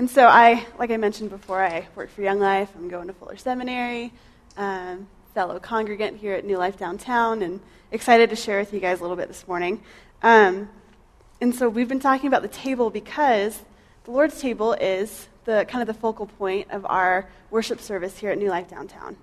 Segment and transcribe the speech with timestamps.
[0.00, 2.70] And so I, like I mentioned before, I work for Young Life.
[2.74, 4.14] I'm going to Fuller Seminary,
[4.56, 7.60] um, fellow congregant here at New Life Downtown, and
[7.92, 9.82] excited to share with you guys a little bit this morning.
[10.22, 10.70] Um,
[11.42, 13.60] and so we've been talking about the table because
[14.04, 18.30] the Lord's table is the kind of the focal point of our worship service here
[18.30, 19.18] at New Life Downtown.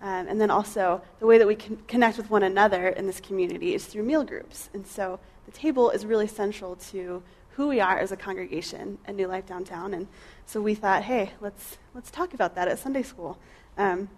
[0.00, 3.20] Um, and then also, the way that we can connect with one another in this
[3.20, 4.70] community is through meal groups.
[4.72, 7.22] And so the table is really central to
[7.56, 9.92] who we are as a congregation at New Life Downtown.
[9.94, 10.08] And
[10.46, 13.38] so we thought, hey, let's, let's talk about that at Sunday school.
[13.76, 14.08] Um,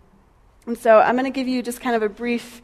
[0.66, 2.62] and so I'm going to give you just kind of a brief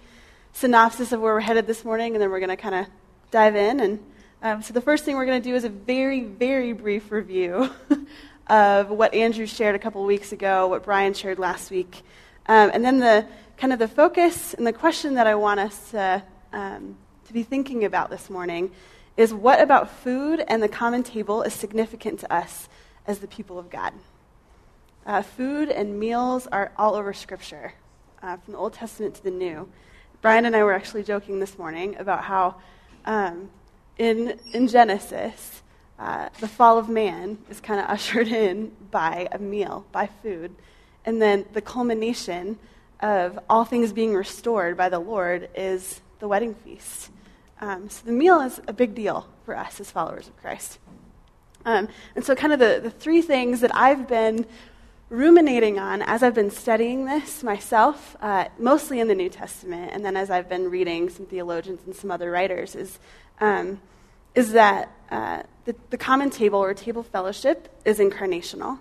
[0.52, 2.86] synopsis of where we're headed this morning, and then we're going to kind of
[3.30, 3.80] dive in.
[3.80, 4.00] And
[4.42, 7.70] um, so the first thing we're going to do is a very, very brief review
[8.46, 12.02] of what Andrew shared a couple weeks ago, what Brian shared last week.
[12.46, 13.26] Um, and then the
[13.56, 17.42] kind of the focus and the question that I want us to, um, to be
[17.42, 18.70] thinking about this morning
[19.20, 22.70] is what about food and the common table is significant to us
[23.06, 23.92] as the people of God?
[25.04, 27.74] Uh, food and meals are all over Scripture,
[28.22, 29.68] uh, from the Old Testament to the New.
[30.22, 32.54] Brian and I were actually joking this morning about how
[33.04, 33.50] um,
[33.98, 35.60] in, in Genesis,
[35.98, 40.54] uh, the fall of man is kind of ushered in by a meal, by food.
[41.04, 42.58] And then the culmination
[43.00, 47.10] of all things being restored by the Lord is the wedding feast.
[47.60, 50.78] Um, so the meal is a big deal for us as followers of Christ.
[51.66, 54.46] Um, and so, kind of the, the three things that I've been
[55.10, 60.04] ruminating on as I've been studying this myself, uh, mostly in the New Testament, and
[60.04, 62.98] then as I've been reading some theologians and some other writers, is,
[63.40, 63.80] um,
[64.34, 68.78] is that uh, the, the common table or table fellowship is incarnational,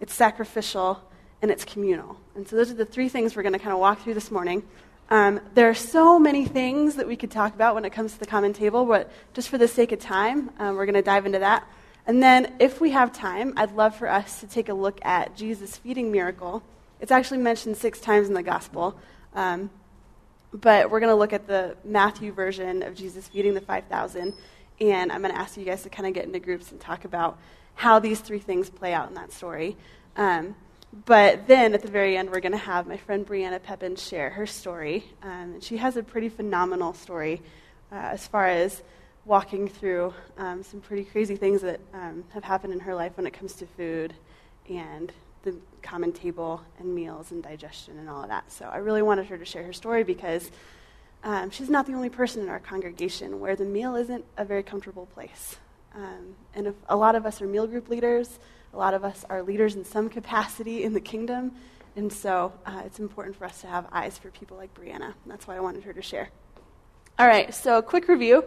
[0.00, 1.00] it's sacrificial,
[1.42, 2.16] and it's communal.
[2.34, 4.30] And so those are the three things we're going to kind of walk through this
[4.30, 4.62] morning.
[5.10, 8.20] Um, there are so many things that we could talk about when it comes to
[8.20, 11.26] the common table, but just for the sake of time, um, we're going to dive
[11.26, 11.66] into that.
[12.06, 15.36] And then, if we have time, I'd love for us to take a look at
[15.36, 16.62] Jesus' feeding miracle.
[17.00, 18.96] It's actually mentioned six times in the gospel,
[19.34, 19.70] um,
[20.52, 24.32] but we're going to look at the Matthew version of Jesus feeding the 5,000.
[24.80, 27.04] And I'm going to ask you guys to kind of get into groups and talk
[27.04, 27.36] about
[27.74, 29.76] how these three things play out in that story.
[30.16, 30.54] Um,
[30.92, 34.30] but then at the very end, we're going to have my friend Brianna Pepin share
[34.30, 35.04] her story.
[35.22, 37.42] Um, and she has a pretty phenomenal story
[37.92, 38.82] uh, as far as
[39.24, 43.26] walking through um, some pretty crazy things that um, have happened in her life when
[43.26, 44.14] it comes to food
[44.68, 45.12] and
[45.42, 48.50] the common table and meals and digestion and all of that.
[48.50, 50.50] So I really wanted her to share her story because
[51.22, 54.62] um, she's not the only person in our congregation where the meal isn't a very
[54.62, 55.56] comfortable place.
[55.94, 58.38] Um, and a lot of us are meal group leaders,
[58.72, 61.52] a lot of us are leaders in some capacity in the kingdom,
[61.96, 65.14] and so uh, it's important for us to have eyes for people like Brianna.
[65.26, 66.30] That's why I wanted her to share.
[67.18, 68.44] All right, so a quick review.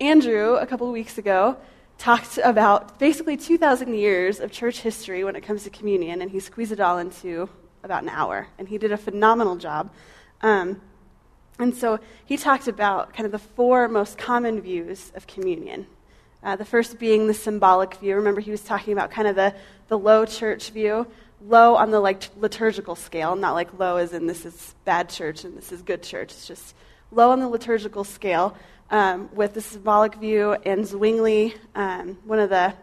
[0.00, 1.56] Andrew, a couple of weeks ago,
[1.96, 6.40] talked about basically 2,000 years of church history when it comes to communion, and he
[6.40, 7.48] squeezed it all into
[7.84, 8.48] about an hour.
[8.58, 9.92] And he did a phenomenal job.
[10.40, 10.80] Um,
[11.58, 15.86] and so he talked about kind of the four most common views of communion.
[16.42, 18.16] Uh, the first being the symbolic view.
[18.16, 19.54] Remember, he was talking about kind of the,
[19.88, 21.06] the low church view,
[21.46, 25.44] low on the like liturgical scale, not like low as in this is bad church
[25.44, 26.32] and this is good church.
[26.32, 26.74] It's just
[27.12, 28.56] low on the liturgical scale
[28.90, 32.74] um, with the symbolic view and Zwingli, um, one of the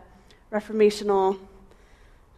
[0.51, 1.37] reformational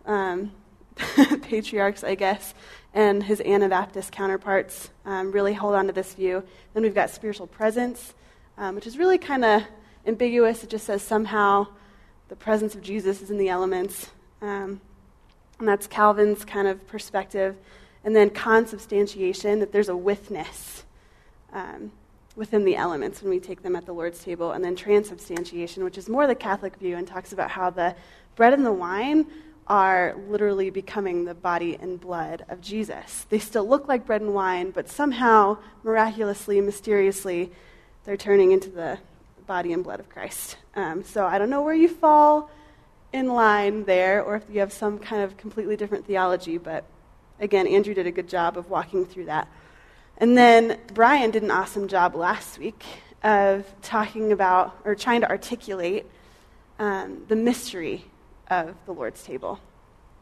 [0.06, 0.52] um,
[1.44, 2.54] patriarchs, I guess,
[2.94, 6.44] and his Anabaptist counterparts um, really hold on to this view.
[6.74, 8.14] Then we've got spiritual presence,
[8.58, 9.64] um, which is really kind of
[10.06, 10.64] ambiguous.
[10.64, 11.68] It just says somehow
[12.30, 14.10] the presence of Jesus is in the elements.
[14.42, 14.82] Um,
[15.60, 17.56] and that's Calvin's kind of perspective.
[18.04, 20.84] And then consubstantiation, that there's a withness
[21.54, 21.92] um,
[22.36, 24.54] within the elements when we take them at the Lord's table.
[24.54, 27.96] And then transubstantiation, which is more the Catholic view and talks about how the
[28.36, 29.28] bread and the wine
[29.68, 33.26] are literally becoming the body and blood of Jesus.
[33.30, 37.52] They still look like bread and wine, but somehow, miraculously, mysteriously,
[38.04, 38.98] they're turning into the
[39.52, 40.56] body and blood of Christ.
[40.78, 42.50] Um, so I don't know where you fall
[43.12, 46.86] in line there or if you have some kind of completely different theology, but
[47.38, 49.50] again, Andrew did a good job of walking through that.
[50.20, 52.82] And then Brian did an awesome job last week
[53.24, 56.06] of talking about or trying to articulate
[56.80, 58.06] um, the mystery
[58.50, 59.60] of the Lord's table.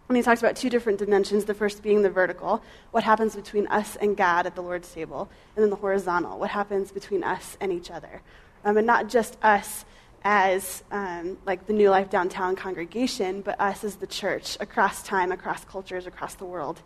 [0.08, 3.68] And he talks about two different dimensions the first being the vertical, what happens between
[3.68, 7.58] us and God at the Lord's table, and then the horizontal, what happens between us
[7.62, 8.24] and each other
[8.64, 9.86] um, and not just us
[10.24, 15.32] as um, like the New Life Downtown congregation, but us as the church across time,
[15.32, 16.82] across cultures, across the world.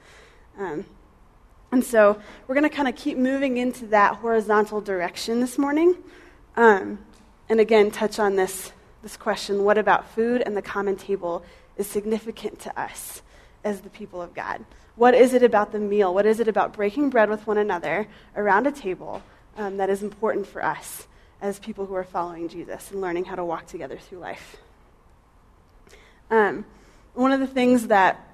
[0.58, 0.86] Um,
[1.72, 5.96] and so we're going to kind of keep moving into that horizontal direction this morning.
[6.56, 7.00] Um,
[7.50, 8.72] and again, touch on this,
[9.02, 11.44] this question what about food and the common table
[11.76, 13.24] is significant to us
[13.64, 14.64] as the people of God?
[14.96, 16.14] What is it about the meal?
[16.14, 19.24] What is it about breaking bread with one another around a table
[19.58, 21.08] um, that is important for us
[21.44, 24.56] as people who are following Jesus and learning how to walk together through life?
[26.32, 26.66] Um,
[27.14, 28.26] one of the things that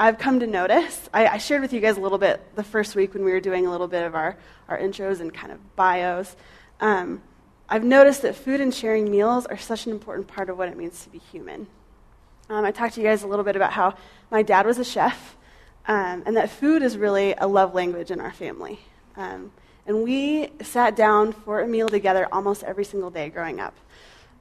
[0.00, 2.96] I've come to notice, I, I, shared with you guys a little bit the first
[2.96, 4.36] week when we were doing a little bit of our,
[4.68, 6.36] our intros and kind of bios.
[6.80, 7.22] Um,
[7.68, 10.76] I've noticed that food and sharing meals are such an important part of what it
[10.76, 11.68] means to be human.
[12.50, 13.94] Um, I talked to you guys a little bit about how
[14.30, 15.36] my dad was a chef,
[15.86, 18.80] um, and that food is really a love language in our family.
[19.16, 19.52] Um,
[19.86, 23.74] and we sat down for a meal together almost every single day growing up.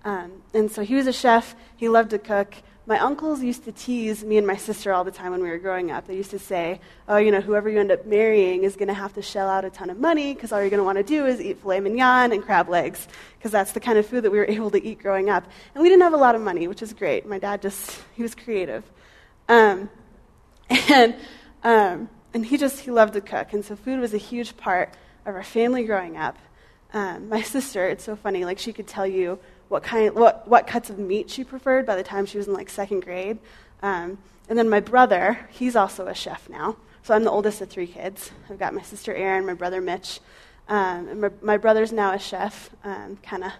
[0.03, 2.55] Um, and so he was a chef, he loved to cook
[2.87, 5.57] my uncles used to tease me and my sister all the time when we were
[5.57, 6.05] growing up.
[6.05, 8.93] They used to say, oh, you know, whoever you end up marrying is going to
[8.93, 11.03] have to shell out a ton of money because all you're going to want to
[11.03, 13.07] do is eat filet mignon and crab legs
[13.37, 15.45] because that's the kind of food that we were able to eat growing up.
[15.73, 17.25] And we didn't have a lot of money, which is great.
[17.25, 18.83] My dad just, he was creative.
[19.49, 19.89] Um,
[20.69, 21.15] and,
[21.63, 23.53] um, and he just, he loved to cook.
[23.53, 24.93] And so food was a huge part
[25.25, 26.37] of our family growing up.
[26.93, 30.67] Um, my sister, it's so funny, like she could tell you what kind, what, what
[30.67, 33.39] cuts of meat she preferred by the time she was in like second grade.
[33.81, 34.17] Um,
[34.47, 36.77] and then my brother, he's also a chef now.
[37.03, 38.31] So I'm the oldest of three kids.
[38.49, 40.19] I've got my sister Erin, my brother Mitch,
[40.67, 43.51] um, and my, my, brother's now a chef, um, kind of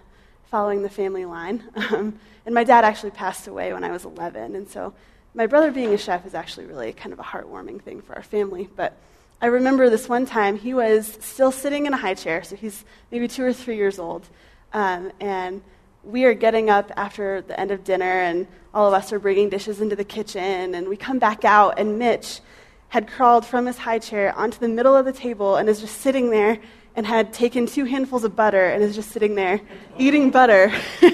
[0.50, 1.62] following the family line.
[1.92, 4.94] Um, and my dad actually passed away when I was 11, and so
[5.34, 8.22] my brother being a chef is actually really kind of a heartwarming thing for our
[8.22, 8.68] family.
[8.76, 8.96] But
[9.40, 12.84] I remember this one time he was still sitting in a high chair, so he's
[13.12, 14.26] maybe two or three years old,
[14.72, 15.62] um, and
[16.02, 19.50] we are getting up after the end of dinner, and all of us are bringing
[19.50, 22.40] dishes into the kitchen, and we come back out, and Mitch
[22.88, 26.00] had crawled from his high chair onto the middle of the table and is just
[26.00, 26.58] sitting there
[26.94, 29.60] and had taken two handfuls of butter and is just sitting there
[29.98, 30.72] eating butter.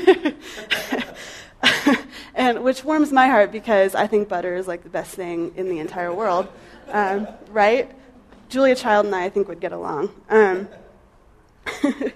[2.35, 5.69] and which warms my heart because I think butter is like the best thing in
[5.69, 6.47] the entire world,
[6.89, 7.91] um, right?
[8.53, 10.11] Julia Child and I, I think, would get along.
[10.29, 10.69] Um,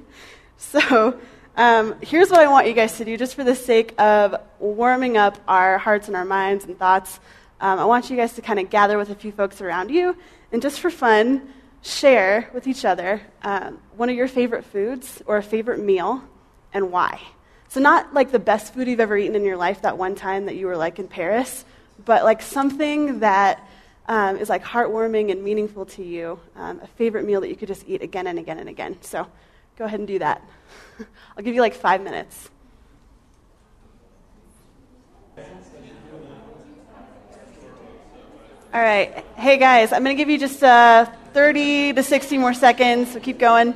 [0.59, 1.19] so
[1.56, 5.17] um, here's what I want you guys to do, just for the sake of warming
[5.17, 7.21] up our hearts and our minds and thoughts.
[7.59, 10.15] Um, I want you guys to kind of gather with a few folks around you
[10.53, 15.39] and just for fun, share with each other um, one of your favorite foods or
[15.39, 16.23] a favorite meal
[16.75, 17.19] and why.
[17.69, 20.44] So, not like the best food you've ever eaten in your life that one time
[20.47, 21.65] that you were like in Paris,
[22.05, 23.67] but like something that
[24.06, 27.69] um, is like heartwarming and meaningful to you, um, a favorite meal that you could
[27.69, 28.97] just eat again and again and again.
[29.03, 29.26] So,
[29.76, 30.43] go ahead and do that.
[31.37, 32.50] I'll give you like five minutes.
[38.75, 39.25] All right.
[39.37, 43.20] Hey, guys, I'm going to give you just uh, 30 to 60 more seconds, so
[43.20, 43.75] keep going.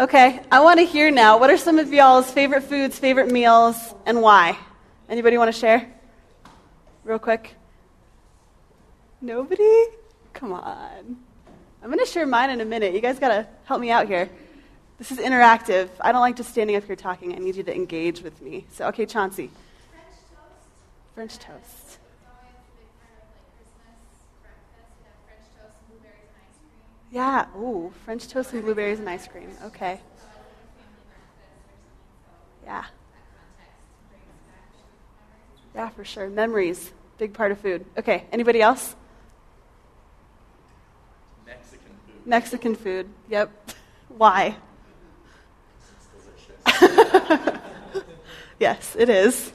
[0.00, 1.38] Okay, I want to hear now.
[1.38, 3.76] What are some of y'all's favorite foods, favorite meals,
[4.06, 4.56] and why?
[5.10, 5.92] Anybody want to share?
[7.04, 7.54] Real quick.
[9.20, 9.84] Nobody?
[10.32, 11.18] Come on.
[11.82, 12.94] I'm going to share mine in a minute.
[12.94, 14.30] You guys got to help me out here.
[14.96, 15.90] This is interactive.
[16.00, 17.34] I don't like just standing up here talking.
[17.34, 18.64] I need you to engage with me.
[18.70, 19.50] So, okay, Chauncey.
[21.14, 21.38] French toast.
[21.38, 21.79] French toast.
[27.12, 29.50] Yeah, ooh, French toast and blueberries and ice cream.
[29.64, 30.00] Okay.
[32.64, 32.84] Yeah.
[35.74, 36.28] Yeah, for sure.
[36.28, 37.84] Memories, big part of food.
[37.98, 38.94] Okay, anybody else?
[41.46, 42.26] Mexican food.
[42.26, 43.50] Mexican food, yep.
[44.08, 44.56] Why?
[48.60, 49.52] yes, it is.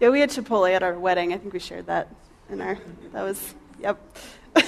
[0.00, 1.34] Yeah, we had Chipotle at our wedding.
[1.34, 2.08] I think we shared that
[2.48, 2.78] in our.
[3.12, 4.00] That was yep.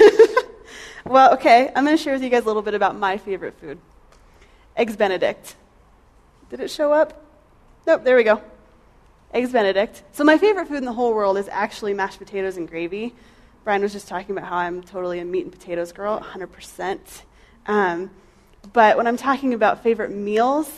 [1.06, 1.72] well, okay.
[1.74, 3.78] I'm going to share with you guys a little bit about my favorite food,
[4.76, 5.56] eggs Benedict.
[6.50, 7.24] Did it show up?
[7.86, 8.04] Nope.
[8.04, 8.42] There we go.
[9.32, 10.02] Eggs Benedict.
[10.12, 13.14] So my favorite food in the whole world is actually mashed potatoes and gravy.
[13.64, 16.98] Brian was just talking about how I'm totally a meat and potatoes girl, 100%.
[17.66, 18.10] Um,
[18.74, 20.70] but when I'm talking about favorite meals,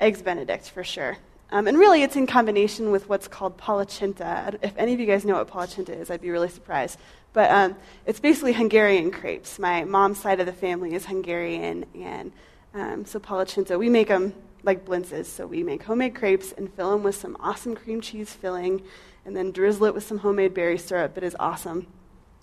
[0.00, 1.18] eggs Benedict for sure.
[1.52, 4.56] Um, and really, it's in combination with what's called palichinta.
[4.62, 6.98] If any of you guys know what palichinta is, I'd be really surprised.
[7.32, 7.76] But um,
[8.06, 9.58] it's basically Hungarian crepes.
[9.58, 12.32] My mom's side of the family is Hungarian, and
[12.72, 15.26] um, so palichinta, we make them like blintzes.
[15.26, 18.82] So we make homemade crepes and fill them with some awesome cream cheese filling,
[19.24, 21.16] and then drizzle it with some homemade berry syrup.
[21.16, 21.86] It is awesome.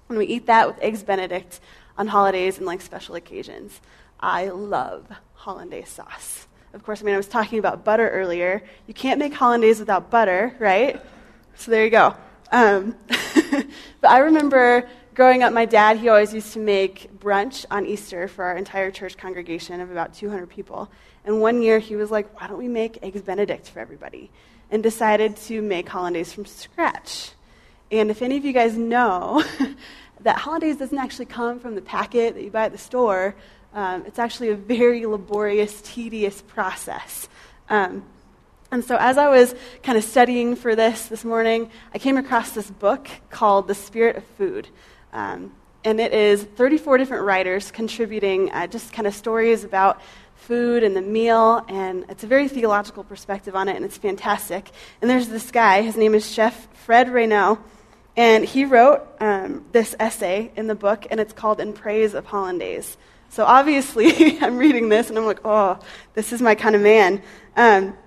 [0.09, 1.59] And we eat that with eggs Benedict
[1.97, 3.79] on holidays and like special occasions.
[4.19, 6.46] I love hollandaise sauce.
[6.77, 8.61] Of course, I mean, I was talking about butter earlier.
[8.85, 11.01] You can't make hollandaise without butter, right?
[11.55, 12.13] So there you go.
[12.51, 12.95] Um,
[13.99, 18.27] but I remember growing up, my dad, he always used to make brunch on Easter
[18.27, 20.87] for our entire church congregation of about 200 people.
[21.25, 24.29] And one year he was like, why don't we make Eggs Benedict for everybody?
[24.69, 27.31] And decided to make hollandaise from scratch.
[27.91, 29.43] And if any of you guys know
[30.19, 33.33] that hollandaise doesn't actually come from the packet that you buy at the store,
[33.77, 37.29] um, it's actually a very laborious, tedious process.
[37.69, 38.03] Um,
[38.71, 39.53] and so, as I was
[39.83, 44.15] kind of studying for this this morning, I came across this book called The Spirit
[44.15, 44.67] of Food.
[45.13, 45.51] Um,
[45.83, 50.01] and it is 34 different writers contributing uh, just kind of stories about
[50.33, 54.71] food and the meal, and it's a very theological perspective on it, and it's fantastic.
[55.03, 57.59] And there's this guy, his name is Chef Fred Reynaud,
[58.15, 62.25] and he wrote um, this essay in the book, and it's called In Praise of
[62.25, 62.97] Hollandaise.
[63.29, 65.79] So obviously, I'm reading this, and I'm like, oh,
[66.13, 67.21] this is my kind of man.
[67.55, 67.97] Um,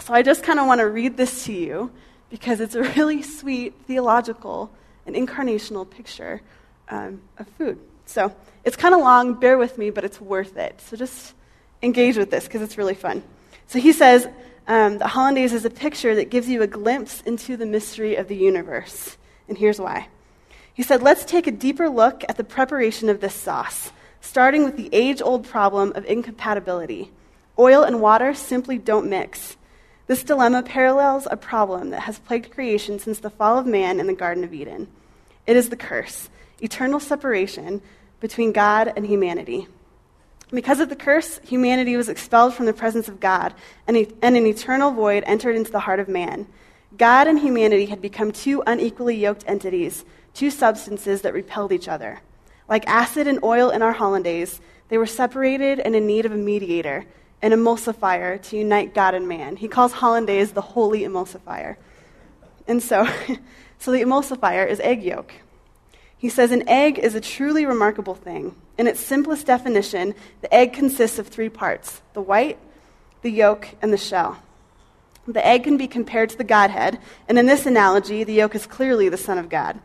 [0.00, 1.90] so I just kind of want to read this to you
[2.30, 4.70] because it's a really sweet theological
[5.06, 6.40] and incarnational picture
[6.88, 7.78] um, of food.
[8.06, 8.34] So
[8.64, 10.80] it's kind of long, bear with me, but it's worth it.
[10.80, 11.34] So just
[11.82, 13.22] engage with this because it's really fun.
[13.66, 14.28] So he says
[14.66, 18.28] um, the hollandaise is a picture that gives you a glimpse into the mystery of
[18.28, 19.16] the universe.
[19.48, 20.08] And here's why.
[20.74, 24.76] He said, let's take a deeper look at the preparation of this sauce, starting with
[24.76, 27.10] the age old problem of incompatibility.
[27.58, 29.56] Oil and water simply don't mix.
[30.06, 34.06] This dilemma parallels a problem that has plagued creation since the fall of man in
[34.06, 34.88] the Garden of Eden.
[35.46, 37.82] It is the curse, eternal separation
[38.20, 39.68] between God and humanity.
[40.50, 43.52] Because of the curse, humanity was expelled from the presence of God,
[43.86, 46.46] and, and an eternal void entered into the heart of man.
[46.96, 52.20] God and humanity had become two unequally yoked entities, two substances that repelled each other.
[52.68, 56.36] Like acid and oil in our hollandaise, they were separated and in need of a
[56.36, 57.06] mediator,
[57.42, 59.56] an emulsifier to unite God and man.
[59.56, 61.76] He calls hollandaise the holy emulsifier.
[62.66, 63.06] And so,
[63.78, 65.32] so the emulsifier is egg yolk.
[66.18, 68.56] He says an egg is a truly remarkable thing.
[68.76, 72.58] In its simplest definition, the egg consists of three parts the white,
[73.22, 74.42] the yolk, and the shell.
[75.26, 76.98] The egg can be compared to the Godhead,
[77.28, 79.78] and in this analogy, the yolk is clearly the Son of God.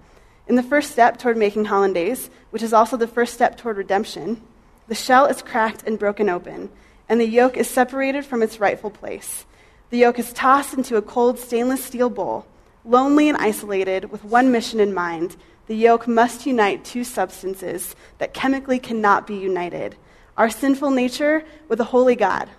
[0.47, 4.41] In the first step toward making hollandaise, which is also the first step toward redemption,
[4.87, 6.69] the shell is cracked and broken open,
[7.07, 9.45] and the yolk is separated from its rightful place.
[9.89, 12.45] The yolk is tossed into a cold stainless steel bowl.
[12.83, 18.33] Lonely and isolated, with one mission in mind, the yolk must unite two substances that
[18.33, 19.95] chemically cannot be united
[20.37, 22.49] our sinful nature with a holy God.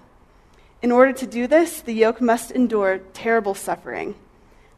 [0.83, 4.15] In order to do this, the yolk must endure terrible suffering.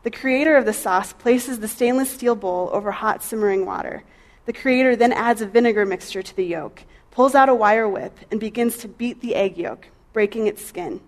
[0.06, 4.04] The creator of the sauce places the stainless steel bowl over hot simmering water.
[4.44, 8.16] The creator then adds a vinegar mixture to the yolk pulls out a wire whip,
[8.30, 11.00] and begins to beat the egg yolk, breaking its skin.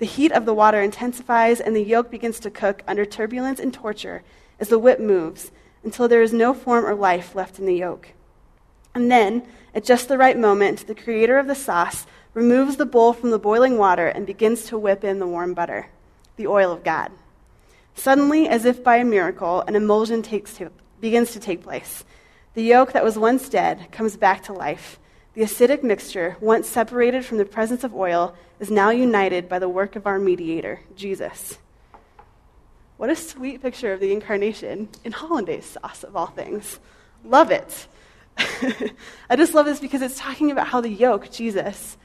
[0.00, 3.72] The heat of the water intensifies, and the yolk begins to cook under turbulence and
[3.72, 4.22] torture
[4.60, 5.50] as the whip moves
[5.82, 8.08] until there is no form or life left in the yolk.
[8.94, 13.14] And then, at just the right moment, the creator of the sauce removes the bowl
[13.14, 15.88] from the boiling water and begins to whip in the warm butter,
[16.36, 17.10] the oil of God.
[17.96, 22.04] Suddenly, as if by a miracle, an emulsion to, begins to take place.
[22.54, 25.00] The yolk that was once dead comes back to life
[25.36, 29.68] the acidic mixture, once separated from the presence of oil, is now united by the
[29.68, 31.58] work of our mediator, Jesus.
[32.96, 36.80] What a sweet picture of the incarnation in hollandaise sauce, of all things.
[37.22, 37.86] Love it.
[39.28, 41.98] I just love this because it's talking about how the yolk, Jesus,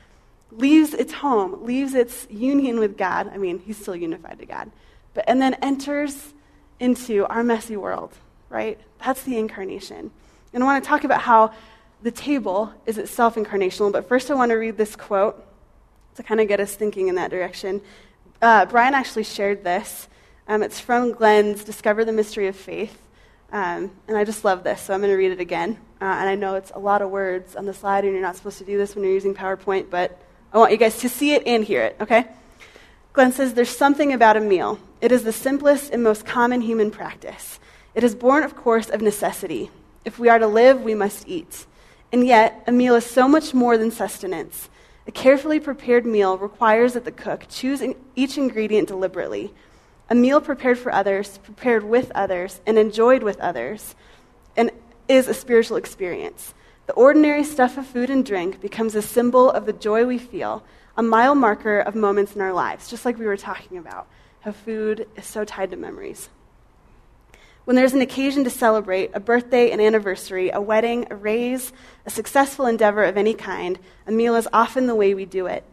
[0.52, 3.32] leaves its home, leaves its union with God.
[3.34, 4.70] I mean, he's still unified to God,
[5.14, 6.34] but and then enters
[6.80, 8.12] into our messy world,
[8.50, 8.80] right?
[9.04, 10.12] That's the incarnation.
[10.54, 11.54] And I want to talk about how
[12.02, 15.46] the table is itself incarnational, but first I want to read this quote
[16.16, 17.82] to kind of get us thinking in that direction.
[18.42, 20.08] Uh, Brian actually shared this.
[20.48, 22.98] Um, it's from Glenn's Discover the Mystery of Faith.
[23.52, 25.78] Um, and I just love this, so I'm going to read it again.
[26.02, 28.36] Uh, and I know it's a lot of words on the slide, and you're not
[28.36, 30.20] supposed to do this when you're using PowerPoint, but
[30.54, 32.28] I want you guys to see it and hear it, okay?
[33.14, 34.80] Glenn says, There's something about a meal.
[35.02, 37.60] It is the simplest and most common human practice.
[37.94, 39.70] It is born, of course, of necessity.
[40.06, 41.66] If we are to live, we must eat.
[42.14, 44.70] And yet, a meal is so much more than sustenance.
[45.08, 47.84] A carefully prepared meal requires that the cook choose
[48.16, 49.54] each ingredient deliberately.
[50.10, 53.96] A meal prepared for others, prepared with others, and enjoyed with others,
[54.56, 54.72] and
[55.08, 56.54] is a spiritual experience.
[56.88, 60.64] The ordinary stuff of food and drink becomes a symbol of the joy we feel,
[60.98, 64.08] a mile marker of moments in our lives, just like we were talking about,
[64.42, 66.30] how food is so tied to memories.
[67.66, 71.72] When there's an occasion to celebrate, a birthday, an anniversary, a wedding, a raise,
[72.06, 75.64] a successful endeavor of any kind, a meal is often the way we do it.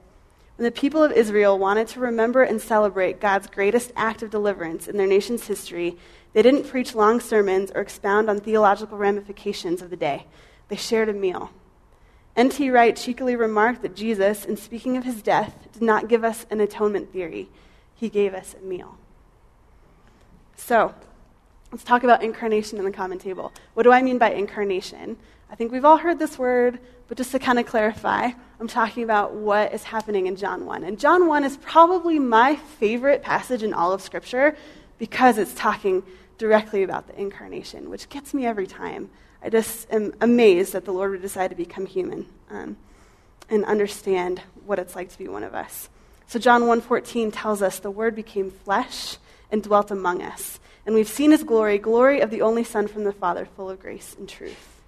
[0.57, 4.87] When the people of Israel wanted to remember and celebrate God's greatest act of deliverance
[4.87, 5.97] in their nation's history,
[6.35, 10.27] they didn't preach long sermons or expound on theological ramifications of the day.
[10.69, 11.51] They shared a meal.
[12.38, 12.71] N.T.
[12.71, 16.61] Wright cheekily remarked that Jesus, in speaking of his death, did not give us an
[16.61, 17.49] atonement theory,
[17.97, 18.97] he gave us a meal.
[20.54, 20.95] So,
[21.73, 23.52] let's talk about incarnation in the common table.
[23.75, 25.16] What do I mean by incarnation?
[25.50, 26.78] I think we've all heard this word,
[27.09, 28.30] but just to kind of clarify,
[28.61, 30.85] I'm talking about what is happening in John 1.
[30.85, 34.57] And John 1 is probably my favorite passage in all of Scripture
[34.99, 36.04] because it's talking
[36.38, 39.11] directly about the incarnation, which gets me every time.
[39.42, 42.76] I just am amazed that the Lord would decide to become human um,
[43.49, 45.88] and understand what it's like to be one of us.
[46.26, 49.16] So John 1:14 tells us the word became flesh
[49.50, 50.61] and dwelt among us.
[50.85, 53.80] And we've seen his glory, glory of the only son from the Father, full of
[53.80, 54.83] grace and truth.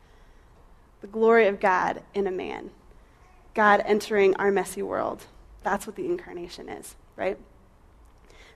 [1.00, 2.70] The glory of God in a man.
[3.54, 5.24] God entering our messy world.
[5.62, 7.38] That's what the incarnation is, right?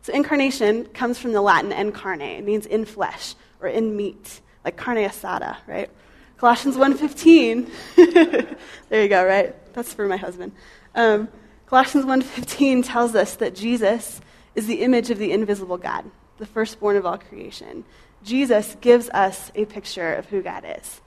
[0.02, 2.38] So incarnation comes from the Latin incarne.
[2.38, 5.90] It means in flesh or in meat, like carne asada, right?
[6.38, 7.70] Colossians 1.15.
[8.88, 9.54] there you go, right?
[9.74, 10.52] That's for my husband.
[10.94, 11.28] Um,
[11.66, 14.20] Colossians 1.15 tells us that Jesus
[14.54, 16.04] is the image of the invisible God,
[16.38, 17.84] the firstborn of all creation.
[18.22, 21.00] Jesus gives us a picture of who God is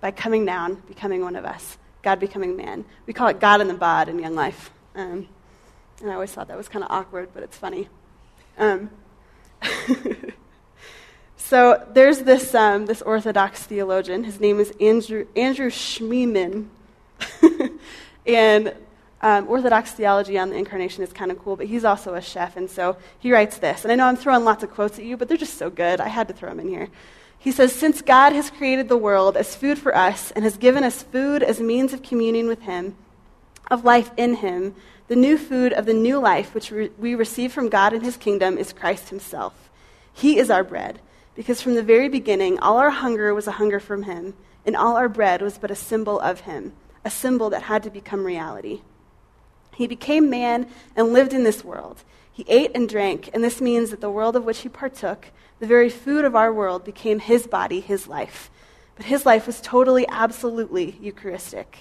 [0.00, 2.84] by coming down, becoming one of us, God becoming man.
[3.06, 4.70] We call it God in the bod in Young Life.
[4.94, 5.28] Um,
[6.00, 7.88] and I always thought that was kind of awkward, but it's funny.
[8.58, 8.90] Um,
[11.44, 14.24] so there's this, um, this Orthodox theologian.
[14.24, 16.68] His name is Andrew, Andrew Schmemann.
[18.26, 18.74] and
[19.20, 22.56] um, Orthodox theology on the incarnation is kind of cool, but he's also a chef.
[22.56, 23.84] And so he writes this.
[23.84, 26.00] And I know I'm throwing lots of quotes at you, but they're just so good.
[26.00, 26.88] I had to throw them in here.
[27.38, 30.82] He says, Since God has created the world as food for us and has given
[30.82, 32.96] us food as a means of communion with Him,
[33.70, 34.74] of life in Him,
[35.08, 38.16] the new food of the new life which re- we receive from God in His
[38.16, 39.68] kingdom is Christ Himself.
[40.14, 41.00] He is our bread,
[41.34, 44.96] because from the very beginning, all our hunger was a hunger from Him, and all
[44.96, 46.72] our bread was but a symbol of Him,
[47.04, 48.82] a symbol that had to become reality.
[49.74, 52.04] He became man and lived in this world.
[52.32, 55.66] He ate and drank, and this means that the world of which he partook, the
[55.66, 58.50] very food of our world, became his body, his life.
[58.96, 61.78] But his life was totally, absolutely Eucharistic.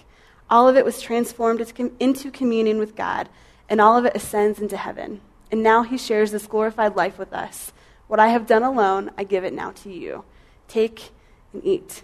[0.49, 1.61] All of it was transformed
[1.99, 3.29] into communion with God,
[3.69, 5.21] and all of it ascends into heaven.
[5.51, 7.71] And now he shares this glorified life with us.
[8.13, 10.23] What I have done alone, I give it now to you.
[10.67, 11.09] Take
[11.51, 12.03] and eat.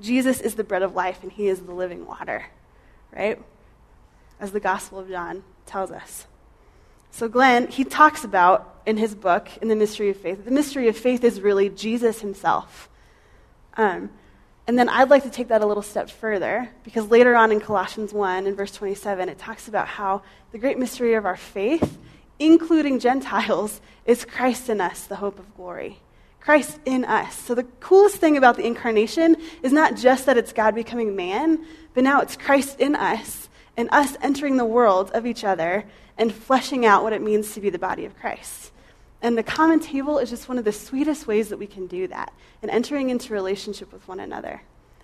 [0.00, 2.44] Jesus is the bread of life, and he is the living water,
[3.14, 3.40] right?
[4.40, 6.26] As the Gospel of John tells us.
[7.12, 10.88] So, Glenn, he talks about in his book, in The Mystery of Faith, the mystery
[10.88, 12.88] of faith is really Jesus himself.
[13.76, 14.10] Um,
[14.66, 17.60] and then I'd like to take that a little step further, because later on in
[17.60, 21.96] Colossians 1, in verse 27, it talks about how the great mystery of our faith,
[22.38, 25.98] including Gentiles, is Christ in us, the hope of glory.
[26.40, 27.36] Christ in us.
[27.36, 31.64] So the coolest thing about the incarnation is not just that it's God becoming man,
[31.94, 35.84] but now it's Christ in us and us entering the world of each other
[36.16, 38.72] and fleshing out what it means to be the body of Christ.
[39.20, 42.06] And the common table is just one of the sweetest ways that we can do
[42.08, 44.62] that and entering into relationship with one another.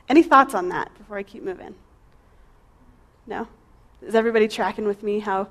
[0.08, 1.74] Any thoughts on that before I keep moving?
[3.26, 3.48] No?
[4.02, 5.48] Is everybody tracking with me how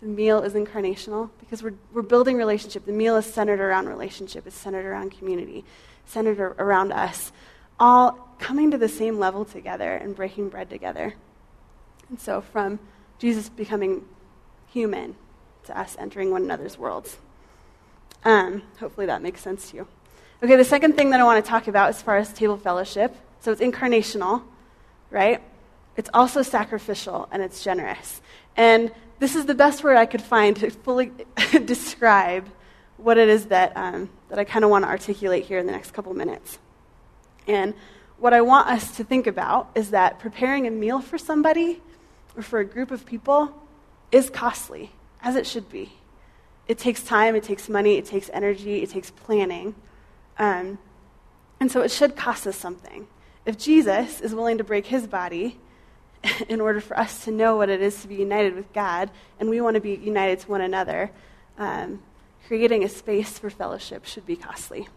[0.00, 1.30] the meal is incarnational?
[1.40, 2.86] Because we're, we're building relationship.
[2.86, 5.64] The meal is centered around relationship, it's centered around community,
[6.06, 7.32] centered around us,
[7.80, 11.14] all coming to the same level together and breaking bread together.
[12.08, 12.78] And so, from
[13.18, 14.04] Jesus becoming
[14.72, 15.16] human
[15.64, 17.18] to us entering one another's worlds.
[18.24, 19.88] Um, hopefully that makes sense to you.
[20.42, 23.14] Okay, the second thing that I want to talk about as far as table fellowship
[23.40, 24.42] so it's incarnational,
[25.10, 25.40] right?
[25.96, 28.20] It's also sacrificial and it's generous.
[28.56, 31.12] And this is the best word I could find to fully
[31.64, 32.48] describe
[32.96, 35.72] what it is that, um, that I kind of want to articulate here in the
[35.72, 36.58] next couple minutes.
[37.46, 37.74] And
[38.18, 41.80] what I want us to think about is that preparing a meal for somebody
[42.36, 43.54] or for a group of people
[44.10, 44.90] is costly,
[45.22, 45.92] as it should be.
[46.66, 49.74] It takes time, it takes money, it takes energy, it takes planning.
[50.38, 50.78] Um,
[51.60, 53.06] and so it should cost us something.
[53.46, 55.58] If Jesus is willing to break his body
[56.48, 59.48] in order for us to know what it is to be united with God, and
[59.48, 61.10] we want to be united to one another,
[61.58, 62.02] um,
[62.46, 64.88] creating a space for fellowship should be costly.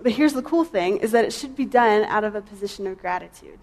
[0.00, 2.86] But here's the cool thing is that it should be done out of a position
[2.86, 3.58] of gratitude.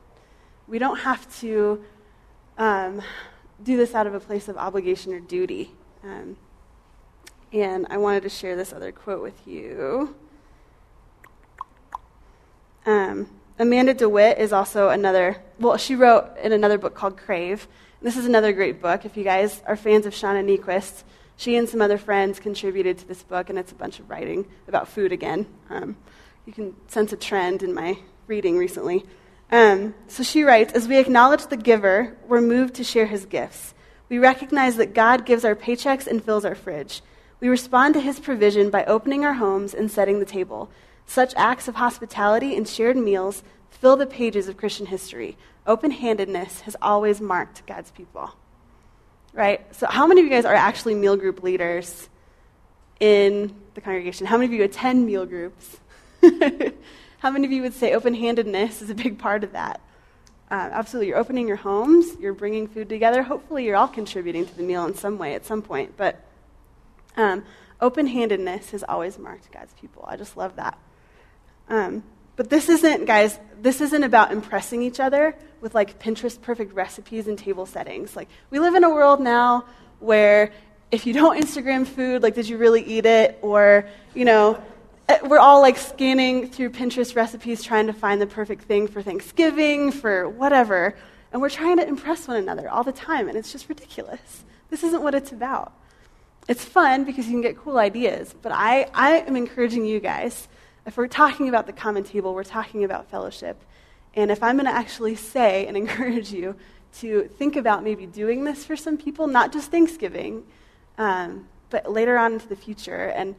[0.68, 1.84] We don't have to
[2.58, 3.02] um,
[3.62, 5.72] do this out of a place of obligation or duty.
[6.04, 6.38] Um,
[7.52, 10.16] and I wanted to share this other quote with you.
[12.86, 13.30] Um,
[13.62, 17.68] Amanda DeWitt is also another, well, she wrote in another book called Crave,
[18.02, 19.06] This is another great book.
[19.06, 21.04] If you guys are fans of Shauna Niequist,
[21.38, 24.48] she and some other friends contributed to this book, and it's a bunch of writing
[24.68, 25.46] about food again.
[25.70, 25.96] Um,
[26.48, 29.06] you can sense a trend in my reading recently.
[29.52, 33.76] Um, so she writes As we acknowledge the giver, we're moved to share his gifts.
[34.10, 37.04] We recognize that God gives our paychecks and fills our fridge.
[37.40, 40.72] We respond to his provision by opening our homes and setting the table.
[41.12, 45.36] Such acts of hospitality and shared meals fill the pages of Christian history.
[45.68, 48.34] Open handedness has always marked God's people.
[49.34, 49.60] Right?
[49.76, 52.08] So, how many of you guys are actually meal group leaders
[53.02, 54.26] in the congregation?
[54.26, 55.82] How many of you attend meal groups?
[57.20, 59.82] how many of you would say open handedness is a big part of that?
[60.50, 61.10] Uh, absolutely.
[61.10, 63.22] You're opening your homes, you're bringing food together.
[63.22, 65.98] Hopefully, you're all contributing to the meal in some way at some point.
[65.98, 66.24] But
[67.18, 67.44] um,
[67.82, 70.06] open handedness has always marked God's people.
[70.08, 70.78] I just love that.
[71.72, 72.04] Um,
[72.36, 77.28] but this isn't, guys, this isn't about impressing each other with like Pinterest perfect recipes
[77.28, 78.16] and table settings.
[78.16, 79.66] Like, we live in a world now
[80.00, 80.52] where
[80.92, 83.40] if you don't Instagram food, like, did you really eat it?
[83.42, 84.62] Or, you know,
[85.08, 89.02] eh, we're all like scanning through Pinterest recipes trying to find the perfect thing for
[89.02, 90.98] Thanksgiving, for whatever.
[91.32, 94.44] And we're trying to impress one another all the time, and it's just ridiculous.
[94.70, 95.72] This isn't what it's about.
[96.50, 100.50] It's fun because you can get cool ideas, but I, I am encouraging you guys
[100.86, 103.62] if we're talking about the common table, we're talking about fellowship.
[104.14, 106.56] And if I'm going to actually say and encourage you
[107.00, 110.44] to think about maybe doing this for some people, not just Thanksgiving,
[110.98, 113.06] um, but later on into the future.
[113.16, 113.36] And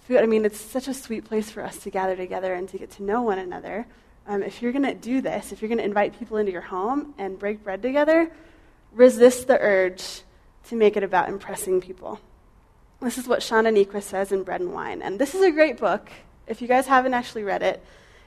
[0.00, 2.78] food, I mean, it's such a sweet place for us to gather together and to
[2.78, 3.86] get to know one another.
[4.26, 6.62] Um, if you're going to do this, if you're going to invite people into your
[6.62, 8.30] home and break bread together,
[8.92, 10.22] resist the urge
[10.68, 12.18] to make it about impressing people.
[13.00, 15.02] This is what Shauna Niequist says in Bread and Wine.
[15.02, 16.10] And this is a great book.
[16.46, 17.82] If you guys haven't actually read it,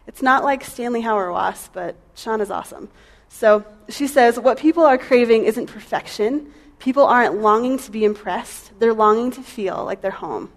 [0.07, 2.89] it's not like Stanley Hauerwas, but Sean is awesome.
[3.29, 6.51] So she says, What people are craving isn't perfection.
[6.79, 10.49] People aren't longing to be impressed, they're longing to feel like they're home.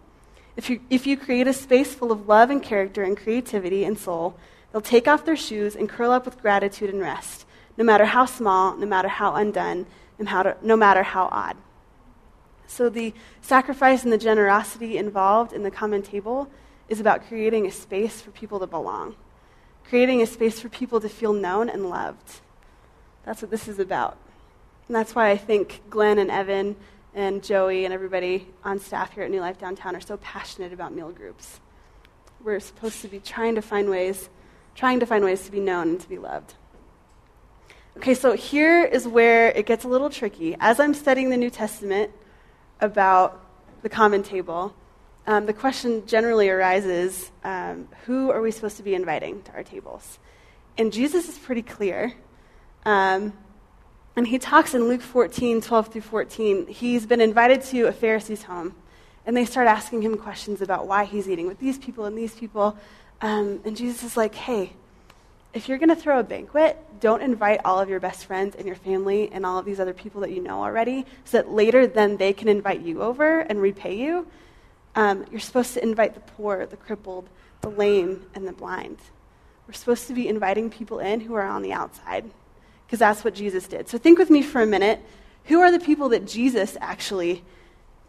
[0.57, 3.99] If you, if you create a space full of love and character and creativity and
[3.99, 4.37] soul,
[4.71, 7.47] they'll take off their shoes and curl up with gratitude and rest,
[7.77, 9.87] no matter how small, no matter how undone,
[10.19, 11.57] and how to, no matter how odd.
[12.67, 16.49] So the sacrifice and the generosity involved in the common table
[16.93, 19.17] is about creating a space for people to belong,
[19.89, 22.41] creating a space for people to feel known and loved.
[23.25, 24.19] That's what this is about.
[24.89, 26.77] And that's why I think Glenn and Evan
[27.15, 30.93] and Joey and everybody on staff here at New Life Downtown are so passionate about
[30.93, 31.61] meal groups.
[32.45, 34.29] We're supposed to be trying to find ways,
[34.75, 36.53] trying to find ways to be known and to be loved.
[37.97, 40.57] Okay, so here is where it gets a little tricky.
[40.61, 42.11] As I'm studying the New Testament
[42.83, 43.43] about
[43.81, 44.75] the common table,
[45.27, 49.63] um, the question generally arises um, who are we supposed to be inviting to our
[49.63, 50.19] tables?
[50.77, 52.15] And Jesus is pretty clear.
[52.85, 53.33] Um,
[54.17, 56.67] and he talks in Luke 14, 12 through 14.
[56.67, 58.75] He's been invited to a Pharisee's home,
[59.25, 62.35] and they start asking him questions about why he's eating with these people and these
[62.35, 62.77] people.
[63.21, 64.73] Um, and Jesus is like, hey,
[65.55, 68.67] if you're going to throw a banquet, don't invite all of your best friends and
[68.67, 71.87] your family and all of these other people that you know already, so that later
[71.87, 74.27] then they can invite you over and repay you.
[74.95, 77.29] Um, you're supposed to invite the poor, the crippled,
[77.61, 78.99] the lame, and the blind.
[79.67, 82.31] We're supposed to be inviting people in who are on the outside,
[82.87, 83.89] because that's what Jesus did.
[83.89, 85.01] So think with me for a minute.
[85.47, 87.43] Who are the people that Jesus actually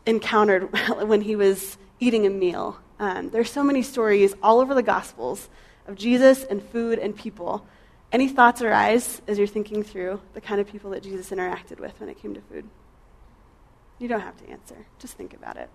[0.05, 0.69] encountered
[1.07, 2.77] when he was eating a meal?
[2.99, 5.49] Um, there's so many stories all over the Gospels
[5.87, 7.65] of Jesus and food and people.
[8.11, 11.99] Any thoughts arise as you're thinking through the kind of people that Jesus interacted with
[11.99, 12.65] when it came to food?
[13.97, 15.69] You don't have to answer, just think about it.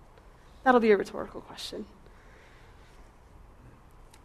[0.63, 1.85] That'll be a rhetorical question.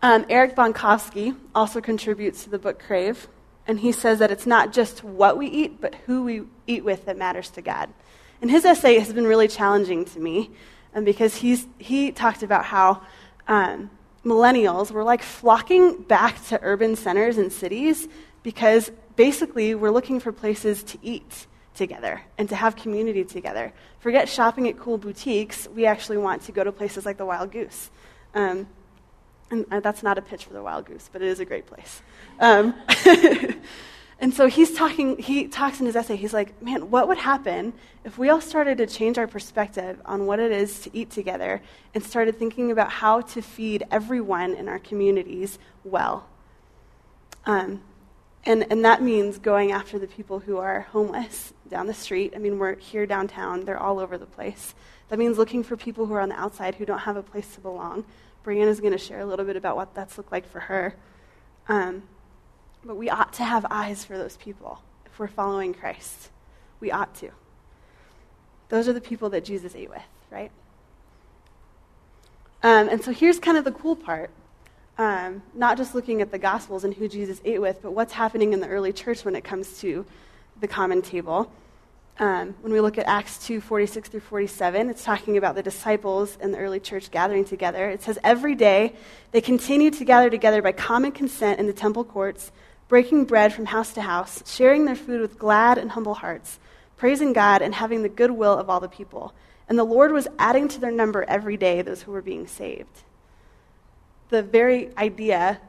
[0.03, 3.27] Um, Eric Bonkowski also contributes to the book Crave,
[3.67, 7.07] and he says that it's not just what we eat, but who we eat with
[7.07, 7.89] that matters to God.
[8.43, 10.51] And his essay has been really challenging to me
[10.95, 13.01] um, because he's, he talked about how
[13.49, 13.91] um,
[14.25, 18.09] millennials were like flocking back to urban centers and cities
[18.43, 23.73] because basically we're looking for places to eat together and to have community together.
[24.01, 25.69] Forget shopping at cool boutiques.
[25.75, 27.91] We actually want to go to places like the Wild Goose.
[28.35, 28.69] Um,
[29.51, 31.67] and uh, that's not a pitch for the Wild Goose, but it is a great
[31.67, 32.03] place.
[32.41, 32.75] Um,
[34.19, 37.73] and so he's talking, he talks in his essay, he's like, man, what would happen
[38.05, 41.63] if we all started to change our perspective on what it is to eat together
[41.95, 46.27] and started thinking about how to feed everyone in our communities well?
[47.47, 47.83] Um,
[48.45, 52.33] and, and that means going after the people who are homeless down the street.
[52.35, 54.75] I mean, we're here downtown, they're all over the place.
[55.09, 57.55] That means looking for people who are on the outside who don't have a place
[57.55, 58.05] to belong.
[58.45, 60.95] Brianna is going to share a little bit about what that's looked like for her.
[61.69, 62.03] Um,
[62.85, 66.31] but we ought to have eyes for those people if we're following Christ.
[66.81, 67.31] We ought to.
[68.69, 70.51] Those are the people that Jesus ate with, right?
[72.63, 74.31] Um, and so here's kind of the cool part.
[74.97, 78.53] Um, not just looking at the Gospels and who Jesus ate with, but what's happening
[78.53, 80.07] in the early church when it comes to
[80.61, 81.51] the common table.
[82.19, 86.39] Um, when we look at Acts 2 46 through 47, it's talking about the disciples
[86.41, 87.91] and the early church gathering together.
[87.91, 88.95] It says, Every day
[89.33, 92.53] they continued to gather together by common consent in the temple courts,
[92.87, 96.61] breaking bread from house to house, sharing their food with glad and humble hearts,
[96.97, 99.35] praising God and having the goodwill of all the people.
[99.69, 103.03] And the Lord was adding to their number every day those who were being saved.
[104.29, 105.61] The very idea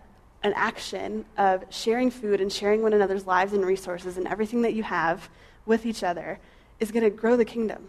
[0.45, 4.75] and action of sharing food and sharing one another's lives and resources and everything that
[4.75, 5.27] you have
[5.65, 6.37] with each other
[6.79, 7.87] is going to grow the kingdom.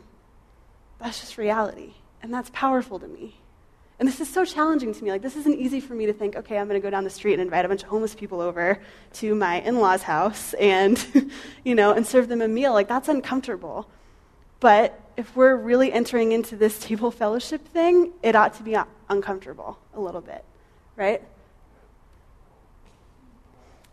[0.99, 1.93] That's just reality.
[2.23, 3.37] And that's powerful to me.
[3.99, 5.11] And this is so challenging to me.
[5.11, 7.11] Like, this isn't easy for me to think, okay, I'm going to go down the
[7.11, 8.81] street and invite a bunch of homeless people over
[9.15, 11.31] to my in law's house and,
[11.65, 12.73] you know, and serve them a meal.
[12.73, 13.87] Like, that's uncomfortable.
[14.61, 18.79] But if we're really entering into this table fellowship thing, it ought to be
[19.11, 20.43] uncomfortable a little bit,
[20.97, 21.23] right?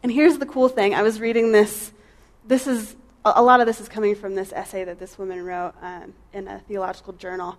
[0.04, 1.92] And here's the cool thing I was reading this.
[2.46, 5.74] This is a lot of this is coming from this essay that this woman wrote
[5.82, 7.58] um, in a theological journal.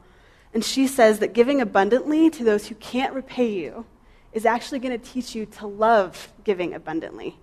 [0.53, 3.87] And she says that giving abundantly to those who can't repay you
[4.35, 7.39] is actually going to teach you to love giving abundantly.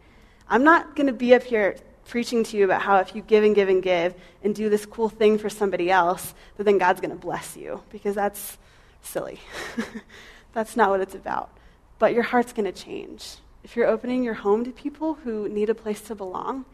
[0.48, 3.44] I'm not going to be up here preaching to you about how if you give
[3.44, 7.02] and give and give and do this cool thing for somebody else, that then God's
[7.02, 8.58] going to bless you, because that's
[9.02, 9.40] silly.
[10.54, 11.50] that's not what it's about.
[11.98, 13.38] But your heart's going to change.
[13.63, 16.65] If you're opening your home to people who need a place to belong,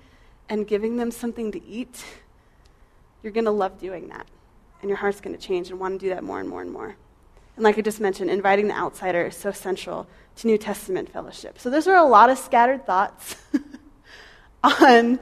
[0.50, 2.04] and giving them something to eat,
[3.22, 4.28] you're going to love doing that.
[4.82, 6.72] And your heart's going to change and want to do that more and more and
[6.72, 6.96] more.
[7.56, 11.60] And like I just mentioned, inviting the outsider is so central to New Testament fellowship.
[11.60, 13.36] So those are a lot of scattered thoughts
[14.64, 15.20] on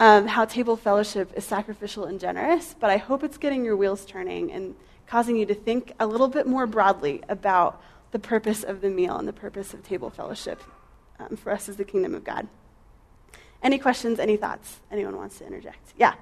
[0.00, 4.06] um, how table fellowship is sacrificial and generous, but I hope it's getting your wheels
[4.06, 4.74] turning and
[5.06, 9.18] causing you to think a little bit more broadly about the purpose of the meal
[9.18, 10.62] and the purpose of table fellowship
[11.18, 12.48] um, for us as the kingdom of God.
[13.62, 14.80] Any questions, any thoughts?
[14.90, 15.94] Anyone wants to interject?
[15.96, 16.14] Yeah.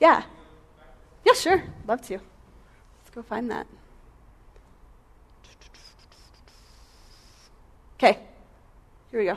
[0.00, 0.22] Yeah.
[1.24, 1.62] Yeah, sure.
[1.86, 2.14] Love to.
[2.14, 3.66] Let's go find that.
[7.96, 8.18] Okay.
[9.10, 9.36] Here we go.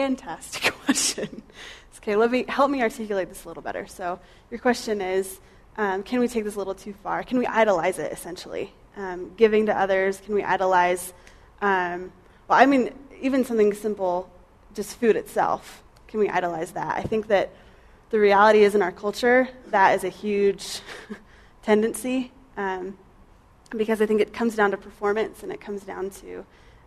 [0.00, 1.42] Fantastic question.
[1.98, 3.86] okay, let me help me articulate this a little better.
[3.86, 4.18] So,
[4.50, 5.40] your question is,
[5.76, 7.22] um, can we take this a little too far?
[7.22, 8.72] Can we idolize it essentially?
[8.96, 11.12] Um, giving to others, can we idolize?
[11.60, 12.12] Um,
[12.48, 14.30] well, I mean, even something simple,
[14.74, 15.82] just food itself.
[16.08, 16.96] Can we idolize that?
[16.96, 17.50] I think that
[18.08, 20.80] the reality is in our culture that is a huge
[21.62, 22.32] tendency.
[22.56, 22.96] Um,
[23.76, 26.44] because I think it comes down to performance and it comes down to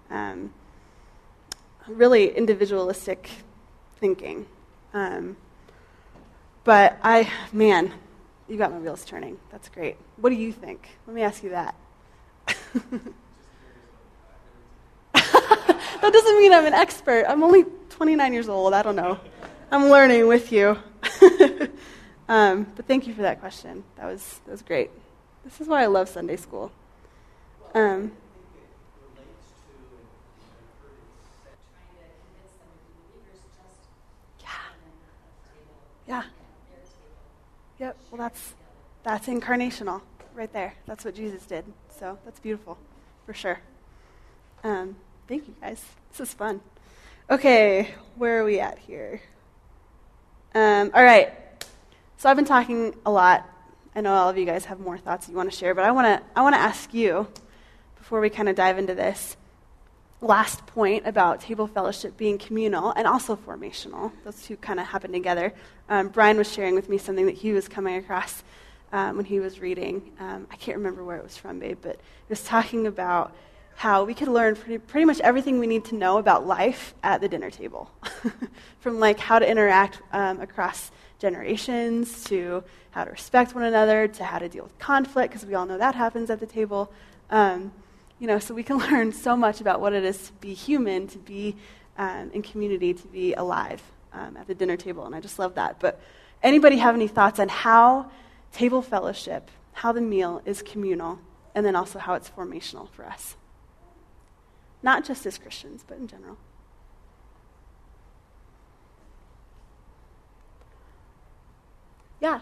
[0.09, 0.53] um,
[1.87, 3.29] really individualistic
[3.97, 4.45] thinking.
[4.93, 5.37] Um,
[6.63, 7.91] but I, man,
[8.47, 9.37] you got my wheels turning.
[9.51, 9.97] That's great.
[10.17, 10.89] What do you think?
[11.07, 11.75] Let me ask you that.
[15.13, 17.25] that doesn't mean I'm an expert.
[17.27, 18.73] I'm only 29 years old.
[18.73, 19.19] I don't know.
[19.71, 20.77] I'm learning with you.
[22.29, 23.83] um, but thank you for that question.
[23.95, 24.91] That was, that was great.
[25.43, 26.71] This is why I love Sunday school.
[27.73, 28.11] Um,
[34.39, 34.47] yeah.
[36.07, 36.23] Yeah.
[37.79, 37.97] Yep.
[38.11, 38.53] Well, that's
[39.03, 40.01] that's incarnational
[40.33, 40.75] right there.
[40.85, 41.65] That's what Jesus did.
[41.97, 42.77] So that's beautiful,
[43.25, 43.59] for sure.
[44.63, 44.95] Um,
[45.27, 45.83] thank you guys.
[46.11, 46.61] This is fun.
[47.29, 49.21] Okay, where are we at here?
[50.53, 51.33] Um, all right.
[52.17, 53.49] So I've been talking a lot
[53.95, 55.91] I know all of you guys have more thoughts you want to share, but I
[55.91, 57.27] want to I want to ask you
[57.95, 59.37] before we kind of dive into this
[60.23, 64.11] last point about table fellowship being communal and also formational.
[64.23, 65.53] Those two kind of happen together.
[65.89, 68.43] Um, Brian was sharing with me something that he was coming across
[68.93, 70.11] um, when he was reading.
[70.19, 73.35] Um, I can't remember where it was from, babe, but it was talking about
[73.75, 77.19] how we could learn pretty, pretty much everything we need to know about life at
[77.19, 77.91] the dinner table,
[78.79, 84.23] from like how to interact um, across generations to how to respect one another to
[84.23, 86.91] how to deal with conflict, because we all know that happens at the table.
[87.31, 87.71] Um,
[88.23, 91.07] You know, so we can learn so much about what it is to be human,
[91.07, 91.57] to be
[91.97, 93.81] um, in community, to be alive
[94.13, 95.81] um, at the dinner table, and I just love that.
[95.81, 95.99] But
[96.41, 98.09] anybody have any thoughts on how
[98.53, 101.19] table fellowship, how the meal is communal,
[101.53, 103.35] and then also how it's formational for us?
[104.81, 106.37] Not just as Christians, but in general.
[112.21, 112.39] Yeah.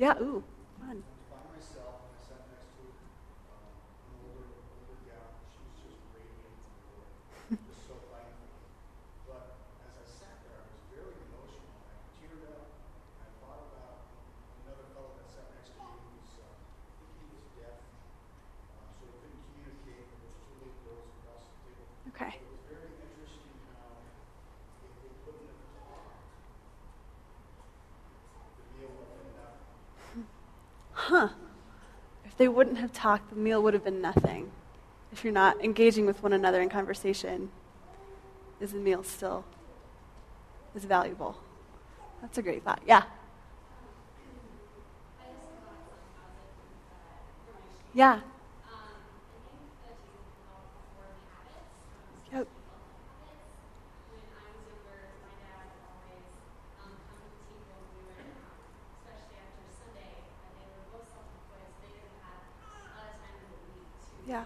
[0.00, 0.40] Yeah, ooh,
[0.80, 1.04] fun.
[1.28, 2.88] By myself, and I sat next to
[3.52, 3.68] um,
[4.08, 5.28] an older, older gal.
[5.52, 7.12] She was just radiant with the Lord,
[7.68, 8.48] just so thankful.
[9.28, 11.84] But as I sat there, I was very emotional.
[11.84, 12.80] I teared up.
[13.20, 14.08] I thought about
[14.64, 17.76] another fellow that sat next to me who was, uh, I think he was deaf,
[18.80, 20.08] uh, so he couldn't communicate.
[20.16, 21.84] There was two little girls across the table.
[22.16, 22.32] Okay.
[22.40, 24.00] It was very interesting how
[24.80, 26.24] if they couldn't have talked,
[28.56, 29.68] the meal would have been nothing.
[30.92, 31.28] Huh.
[32.24, 34.50] If they wouldn't have talked, the meal would have been nothing.
[35.12, 37.50] If you're not engaging with one another in conversation,
[38.58, 39.44] is the meal still
[40.74, 41.36] is valuable?
[42.22, 42.80] That's a great thought.
[42.86, 43.02] Yeah.
[47.92, 48.20] Yeah.
[52.32, 52.48] Yep.
[64.26, 64.44] Yeah.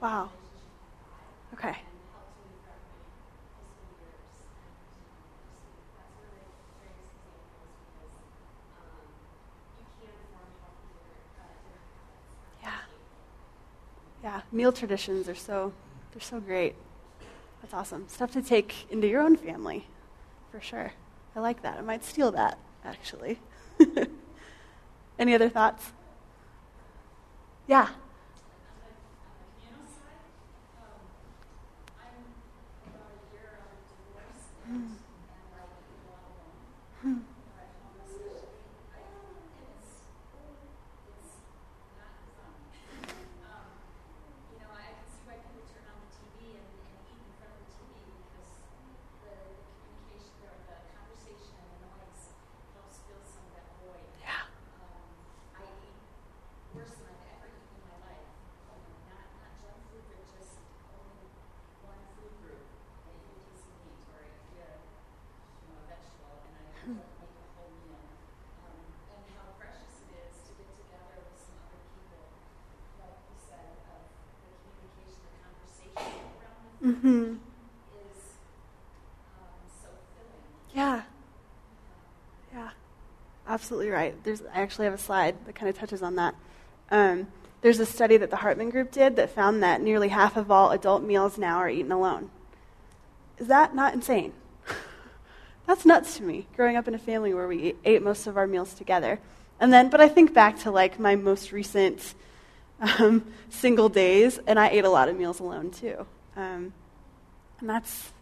[0.00, 0.30] Wow.
[1.52, 1.76] Okay.
[12.62, 12.72] Yeah.
[14.22, 14.39] Yeah.
[14.52, 15.72] Meal traditions are so
[16.12, 16.74] they're so great.
[17.62, 18.08] That's awesome.
[18.08, 19.86] Stuff to take into your own family,
[20.50, 20.92] for sure.
[21.36, 21.78] I like that.
[21.78, 23.38] I might steal that, actually.
[25.18, 25.92] Any other thoughts?
[27.68, 27.88] Yeah.
[76.90, 77.34] Mm-hmm.
[80.74, 81.02] Yeah.
[82.52, 82.70] Yeah.
[83.46, 84.24] Absolutely right.
[84.24, 86.34] There's, I actually have a slide that kind of touches on that.
[86.90, 87.28] Um,
[87.60, 90.70] there's a study that the Hartman Group did that found that nearly half of all
[90.70, 92.30] adult meals now are eaten alone.
[93.38, 94.32] Is that not insane?
[95.66, 98.48] That's nuts to me, growing up in a family where we ate most of our
[98.48, 99.20] meals together.
[99.60, 102.14] And then, but I think back to like my most recent
[102.80, 106.06] um, single days, and I ate a lot of meals alone too.
[106.36, 106.72] Um,
[107.60, 108.12] and that's,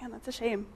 [0.00, 0.66] man, that's a shame.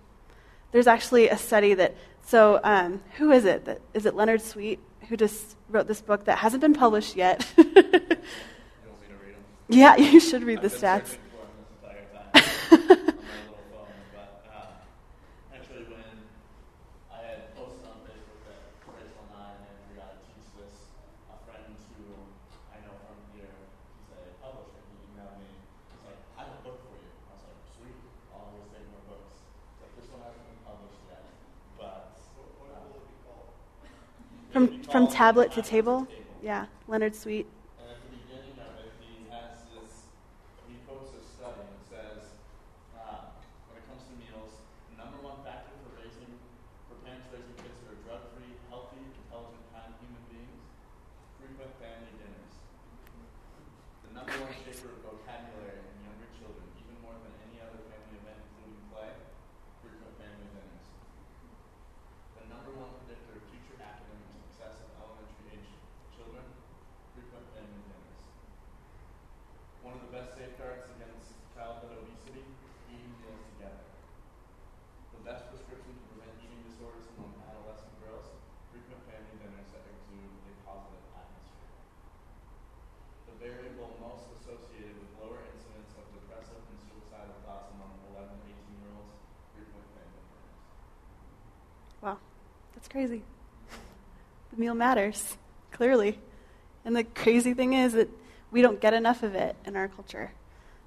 [0.72, 3.64] There's actually a study that, so um, who is it?
[3.66, 4.78] That, is it Leonard Sweet
[5.08, 7.46] who just wrote this book that hasn't been published yet?
[7.58, 9.44] You want me to read them?
[9.68, 11.06] yeah, you should read the I've been stats.
[11.08, 12.78] searching for 'em this entire time on
[13.12, 16.06] my little phone, but uh, actually when
[17.12, 20.74] I had posted on Facebook that Rachel and I and we got to teach this,
[21.28, 22.04] a friend who
[22.72, 23.50] I know from here,
[23.98, 27.10] he's a publisher, he emailed me, he's like, I have a book for you.
[27.28, 27.98] I was like, sweet,
[28.32, 29.34] I'll always take more books.
[29.42, 31.24] He's like, this one hasn't been published yet,
[31.80, 33.50] but What, what uh, will it be called?
[34.92, 36.06] From, tablet to table?
[36.44, 37.48] Yeah, Leonard Sweet.
[37.80, 40.12] And at the beginning of it, he has this,
[40.68, 42.36] he quotes a study and says,
[42.92, 43.32] uh,
[43.72, 44.52] when it comes to meals,
[44.92, 46.28] the number one factor for raising,
[46.92, 50.60] for parents raising kids that are drug-free, healthy, intelligent, kind human beings,
[51.40, 52.52] frequent family dinners.
[54.04, 58.20] The number one shaper of vocabulary in younger children, even more than any other family
[58.20, 59.08] event, including play,
[59.80, 60.84] frequent family dinners.
[62.36, 65.70] The number one predictor of future academic success of elementary age
[66.12, 66.44] children,
[67.16, 68.22] frequent family dinners.
[69.82, 72.44] One of the best safeguards against childhood obesity,
[72.92, 73.86] eating meals together.
[75.16, 78.28] The best prescription to prevent eating disorders among adolescent girls,
[78.70, 81.74] frequent family dinners that exude a positive atmosphere.
[83.28, 88.46] The variable most associated with lower incidence of depressive and suicidal thoughts among 11 to
[88.46, 89.16] 18 year olds,
[89.56, 90.60] frequent family dinners.
[92.04, 92.18] Wow,
[92.74, 93.22] that's crazy.
[94.52, 95.38] The meal matters,
[95.70, 96.18] clearly.
[96.84, 98.10] And the crazy thing is that
[98.50, 100.30] we don't get enough of it in our culture.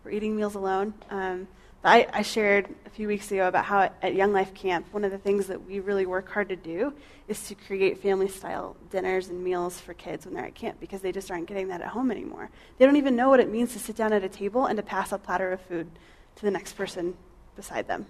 [0.04, 0.94] We're eating meals alone.
[1.10, 1.48] Um,
[1.84, 5.12] I, I, shared a few weeks ago about how at, Young Life Camp, one of
[5.12, 6.94] the things that we really work hard to do
[7.28, 11.02] is to create family style dinners and meals for kids when they're at camp because
[11.02, 12.50] they just aren't getting that at home anymore.
[12.78, 14.84] They don't even know what it means to sit down at a table and to
[14.84, 15.90] pass a platter of food
[16.36, 17.16] to the next person
[17.56, 18.06] beside them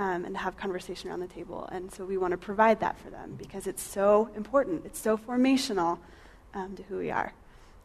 [0.00, 1.68] um, and have conversation around the table.
[1.70, 5.18] And so we want to provide that for them because it's so important, it's so
[5.18, 5.98] formational
[6.54, 7.34] um, to who we are.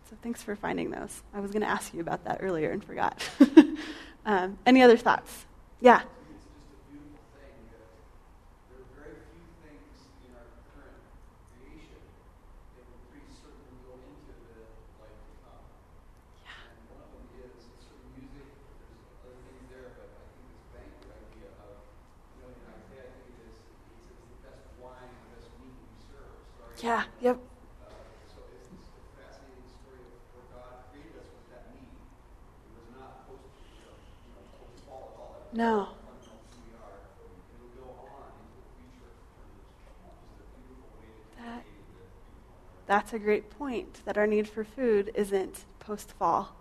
[0.10, 1.24] So thanks for finding those.
[1.34, 3.22] I was going to ask you about that earlier and forgot.
[4.26, 5.46] um, any other thoughts?
[5.82, 6.04] Yeah.
[26.86, 27.40] Yeah, yep.
[35.52, 35.88] No.
[41.40, 41.64] That,
[42.86, 44.02] that's a great point.
[44.06, 46.56] That our need for food isn't post fall,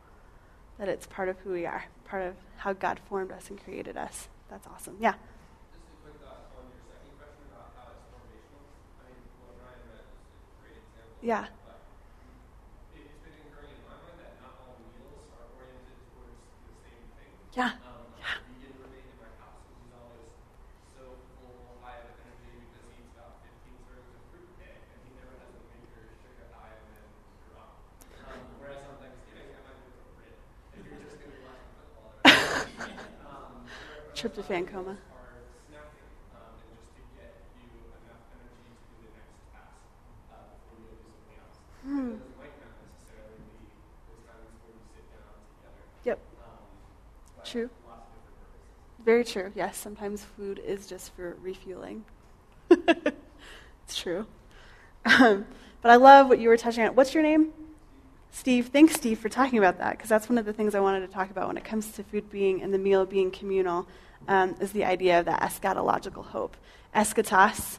[0.78, 3.98] that it's part of who we are, part of how God formed us and created
[3.98, 4.28] us.
[4.48, 4.96] That's awesome.
[4.98, 5.16] Yeah.
[11.24, 11.46] Yeah.
[17.56, 17.70] Yeah.
[34.14, 34.96] Tryptophan coma.
[41.82, 42.14] Hmm.
[46.04, 46.20] Yep.
[47.44, 47.70] True.
[49.14, 49.52] Very true.
[49.54, 52.04] Yes, sometimes food is just for refueling.
[52.68, 54.26] it's true.
[55.04, 55.46] Um,
[55.82, 56.96] but I love what you were touching on.
[56.96, 57.52] What's your name?
[58.32, 58.70] Steve.
[58.72, 61.06] Thanks, Steve, for talking about that, because that's one of the things I wanted to
[61.06, 63.86] talk about when it comes to food being and the meal being communal,
[64.26, 66.56] um, is the idea of that eschatological hope.
[66.92, 67.78] Eschatos,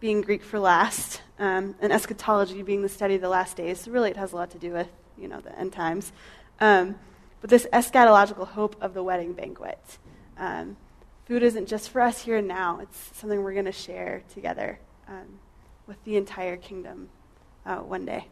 [0.00, 3.80] being Greek for last, um, and eschatology being the study of the last days.
[3.82, 4.88] So really, it has a lot to do with
[5.18, 6.10] you know the end times.
[6.58, 6.94] Um,
[7.42, 9.98] but this eschatological hope of the wedding banquet.
[10.38, 10.76] Um,
[11.26, 12.80] food isn't just for us here and now.
[12.80, 14.78] It's something we're going to share together
[15.08, 15.38] um,
[15.86, 17.08] with the entire kingdom
[17.66, 18.26] uh, one day.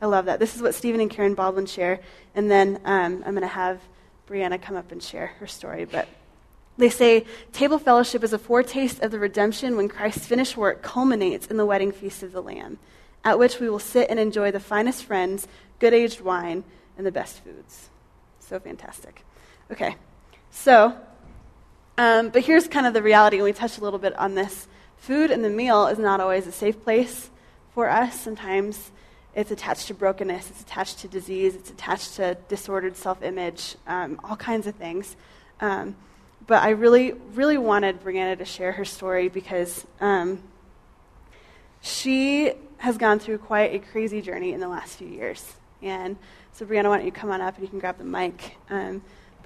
[0.00, 0.38] I love that.
[0.38, 2.00] This is what Stephen and Karen Baldwin share,
[2.34, 3.80] and then um, I'm going to have
[4.28, 5.84] Brianna come up and share her story.
[5.84, 6.06] But
[6.76, 11.46] they say table fellowship is a foretaste of the redemption when Christ's finished work culminates
[11.48, 12.78] in the wedding feast of the Lamb,
[13.24, 15.48] at which we will sit and enjoy the finest friends,
[15.80, 16.62] good aged wine,
[16.96, 17.90] and the best foods.
[18.38, 19.24] So fantastic.
[19.72, 19.96] Okay,
[20.50, 20.96] so,
[21.98, 24.68] um, but here's kind of the reality, and we touched a little bit on this.
[24.96, 27.30] Food and the meal is not always a safe place
[27.74, 28.20] for us.
[28.20, 28.92] Sometimes
[29.34, 34.20] it's attached to brokenness, it's attached to disease, it's attached to disordered self image, um,
[34.22, 35.16] all kinds of things.
[35.60, 35.96] Um,
[36.46, 40.42] but I really, really wanted Brianna to share her story because um,
[41.80, 45.44] she has gone through quite a crazy journey in the last few years.
[45.82, 46.16] And
[46.52, 48.56] so, Brianna, why don't you come on up and you can grab the mic?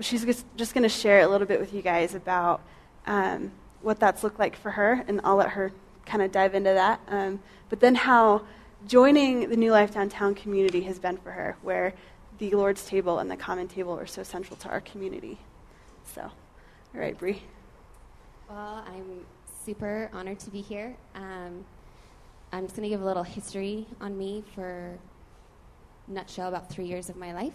[0.02, 2.60] She's just, just going to share a little bit with you guys about
[3.06, 5.72] um, what that's looked like for her, and I'll let her
[6.04, 7.00] kind of dive into that.
[7.08, 8.42] Um, but then, how
[8.86, 11.94] joining the New Life Downtown community has been for her, where
[12.38, 15.38] the Lord's table and the common table are so central to our community.
[16.04, 16.22] So.
[16.22, 17.42] All right, Bree.
[18.50, 19.24] Well, I'm
[19.64, 20.94] super honored to be here.
[21.14, 21.64] Um,
[22.52, 24.98] I'm just going to give a little history on me for
[26.06, 27.54] nutshell about three years of my life.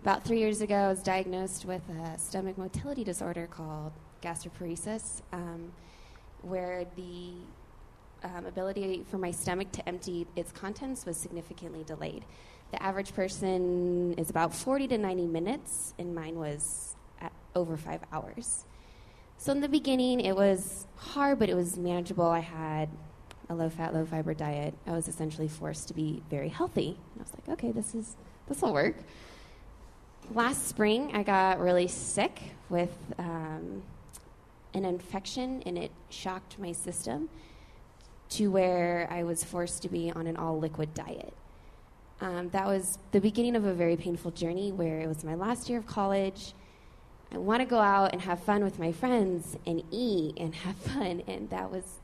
[0.00, 3.92] About three years ago, I was diagnosed with a stomach motility disorder called
[4.22, 5.72] gastroparesis, um,
[6.40, 7.34] where the
[8.24, 12.24] um, ability for my stomach to empty its contents was significantly delayed.
[12.70, 16.96] The average person is about 40 to 90 minutes, and mine was
[17.54, 18.64] over five hours.
[19.36, 22.24] So in the beginning, it was hard, but it was manageable.
[22.24, 22.88] I had
[23.50, 26.98] a low fat, low fiber diet, I was essentially forced to be very healthy.
[27.12, 28.16] And I was like, okay, this is
[28.48, 28.96] this will work.
[30.32, 33.82] Last spring, I got really sick with um,
[34.74, 37.28] an infection, and it shocked my system
[38.30, 41.34] to where I was forced to be on an all liquid diet.
[42.20, 45.68] Um, that was the beginning of a very painful journey where it was my last
[45.68, 46.54] year of college.
[47.32, 50.76] I want to go out and have fun with my friends and eat and have
[50.76, 51.98] fun, and that was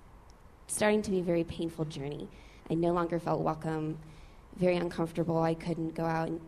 [0.66, 2.27] starting to be a very painful journey.
[2.68, 3.99] I no longer felt welcome,
[4.57, 5.41] very uncomfortable.
[5.41, 6.41] I couldn't go out and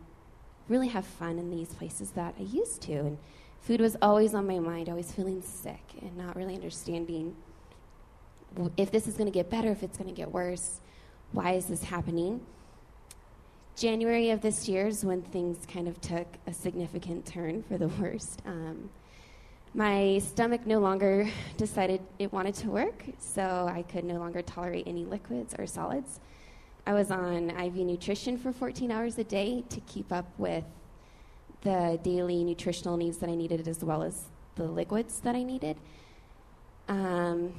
[0.69, 2.93] really have fun in these places that I used to.
[2.93, 3.17] And
[3.61, 7.35] food was always on my mind, always feeling sick and not really understanding
[8.77, 10.81] if this is going to get better, if it's going to get worse.
[11.31, 12.41] Why is this happening?
[13.75, 17.87] January of this year is when things kind of took a significant turn for the
[18.01, 18.41] worst.
[18.45, 18.89] Um,
[19.73, 24.87] my stomach no longer decided it wanted to work, so I could no longer tolerate
[24.87, 26.19] any liquids or solids.
[26.89, 30.63] I was on IV nutrition for 14 hours a day to keep up with
[31.61, 34.23] the daily nutritional needs that I needed, as well as
[34.55, 35.77] the liquids that I needed.
[36.87, 37.53] Um,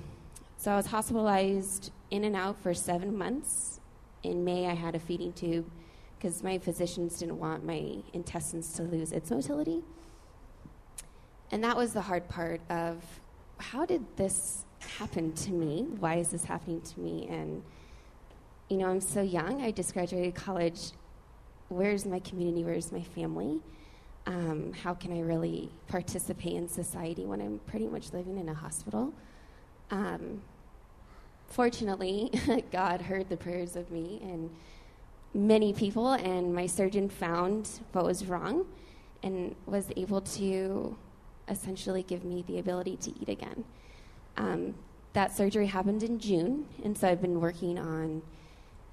[0.57, 3.79] so I was hospitalized in and out for seven months.
[4.25, 5.71] In May, I had a feeding tube
[6.19, 9.85] because my physicians didn't want my intestines to lose its motility.
[11.53, 12.97] And that was the hard part of
[13.59, 15.87] how did this happen to me?
[16.01, 17.29] Why is this happening to me?
[17.31, 17.63] And,
[18.71, 19.63] you know, I'm so young.
[19.63, 20.93] I just graduated college.
[21.69, 22.63] Where's my community?
[22.63, 23.61] Where's my family?
[24.27, 28.55] Um, how can I really participate in society when I'm pretty much living in a
[28.55, 29.13] hospital?
[29.91, 30.41] Um,
[31.49, 32.31] fortunately,
[32.73, 34.51] God heard the prayers of me and
[35.35, 38.67] many people, and my surgeon found what was wrong
[39.25, 40.97] and was able to
[41.49, 43.65] essentially give me the ability to eat again.
[44.37, 44.75] Um,
[45.13, 48.23] that surgery happened in June, and so I've been working on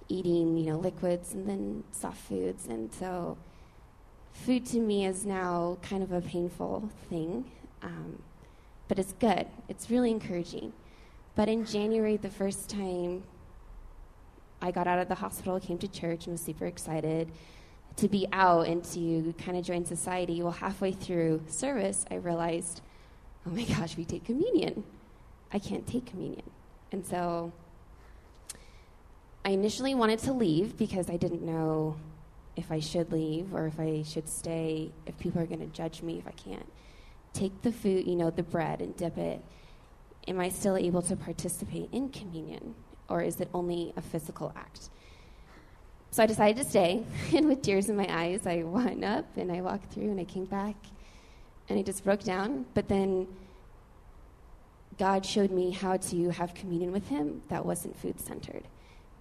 [0.09, 3.37] eating, you know, liquids and then soft foods, and so
[4.33, 7.45] food to me is now kind of a painful thing,
[7.81, 8.21] um,
[8.87, 9.47] but it's good.
[9.67, 10.73] It's really encouraging.
[11.35, 13.23] But in January, the first time
[14.61, 17.31] I got out of the hospital, came to church, and was super excited
[17.97, 20.41] to be out and to kind of join society.
[20.41, 22.81] Well, halfway through service, I realized,
[23.45, 24.83] oh my gosh, we take communion.
[25.51, 26.49] I can't take communion.
[26.91, 27.51] And so
[29.47, 31.95] I initially wanted to leave because I didn't know
[32.55, 36.03] if I should leave or if I should stay, if people are going to judge
[36.03, 36.71] me if I can't.
[37.33, 39.41] Take the food, you know, the bread and dip it.
[40.27, 42.75] Am I still able to participate in communion?
[43.09, 44.89] or is it only a physical act?
[46.11, 47.03] So I decided to stay,
[47.35, 50.23] and with tears in my eyes, I went up and I walked through and I
[50.23, 50.75] came back
[51.69, 52.65] and I just broke down.
[52.73, 53.27] But then
[54.97, 58.63] God showed me how to have communion with Him that wasn't food centered.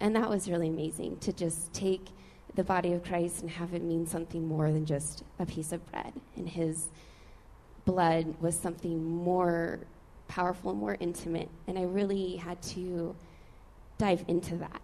[0.01, 2.07] And that was really amazing to just take
[2.55, 5.85] the body of Christ and have it mean something more than just a piece of
[5.91, 6.13] bread.
[6.37, 6.89] And His
[7.85, 9.81] blood was something more
[10.29, 11.49] powerful more intimate.
[11.67, 13.15] And I really had to
[13.99, 14.81] dive into that.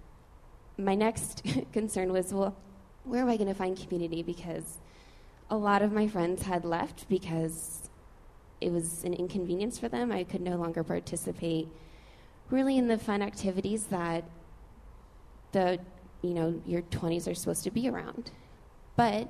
[0.79, 1.43] My next
[1.73, 2.57] concern was well,
[3.05, 4.23] where am I going to find community?
[4.23, 4.79] Because
[5.51, 7.91] a lot of my friends had left because
[8.61, 10.13] it was an inconvenience for them.
[10.13, 11.69] I could no longer participate
[12.49, 14.25] really in the fun activities that
[15.53, 15.79] the
[16.23, 18.31] you know your 20s are supposed to be around.
[18.97, 19.29] But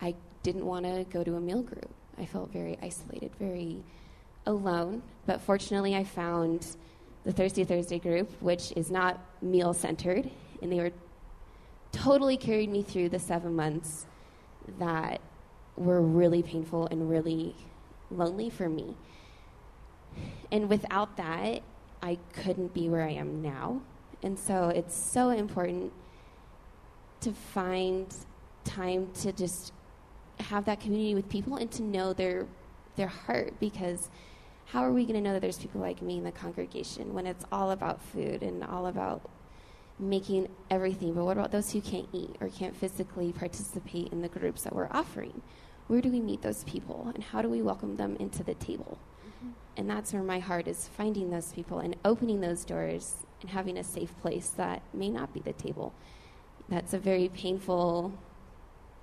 [0.00, 1.90] I didn't want to go to a meal group.
[2.18, 3.82] I felt very isolated, very
[4.46, 5.02] alone.
[5.26, 6.76] But fortunately, I found
[7.24, 10.30] the Thirsty Thursday group, which is not meal centered,
[10.62, 10.92] and they were
[11.92, 14.06] totally carried me through the seven months
[14.78, 15.20] that
[15.76, 17.54] were really painful and really
[18.10, 18.96] lonely for me.
[20.50, 21.62] And without that,
[22.02, 23.82] I couldn't be where I am now.
[24.22, 25.92] And so it's so important
[27.20, 28.14] to find
[28.64, 29.72] time to just
[30.40, 32.46] have that community with people and to know their
[32.96, 34.10] their heart because
[34.66, 37.26] how are we going to know that there's people like me in the congregation when
[37.26, 39.22] it's all about food and all about
[39.98, 41.14] making everything?
[41.14, 44.74] But what about those who can't eat or can't physically participate in the groups that
[44.74, 45.40] we're offering?
[45.86, 48.98] Where do we meet those people and how do we welcome them into the table?
[49.26, 49.50] Mm-hmm.
[49.78, 53.78] And that's where my heart is finding those people and opening those doors and having
[53.78, 55.94] a safe place that may not be the table.
[56.68, 58.12] That's a very painful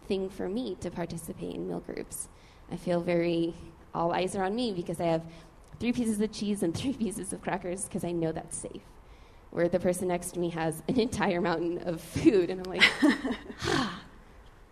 [0.07, 2.27] thing for me to participate in meal groups.
[2.71, 3.53] I feel very
[3.93, 5.23] all eyes are on me because I have
[5.79, 8.83] three pieces of cheese and three pieces of crackers because I know that's safe.
[9.51, 12.83] Where the person next to me has an entire mountain of food, and I'm like,
[13.63, 14.01] ah,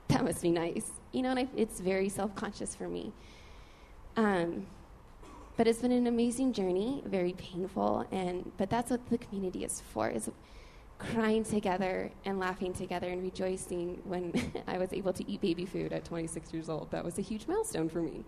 [0.09, 0.91] that must be nice.
[1.13, 3.13] You know, and I, it's very self conscious for me.
[4.17, 4.67] Um,
[5.55, 9.81] but it's been an amazing journey, very painful, and but that's what the community is
[9.81, 10.29] for: is
[10.97, 14.01] crying together and laughing together and rejoicing.
[14.03, 14.33] When
[14.67, 17.47] I was able to eat baby food at 26 years old, that was a huge
[17.47, 18.23] milestone for me.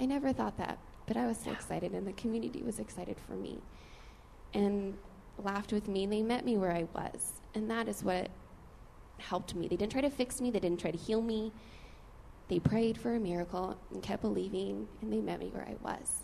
[0.00, 3.34] I never thought that, but I was so excited, and the community was excited for
[3.34, 3.58] me,
[4.54, 4.96] and
[5.38, 6.04] laughed with me.
[6.04, 8.30] And they met me where I was, and that is what
[9.18, 9.68] helped me.
[9.68, 10.50] They didn't try to fix me.
[10.50, 11.52] They didn't try to heal me.
[12.48, 16.21] They prayed for a miracle and kept believing, and they met me where I was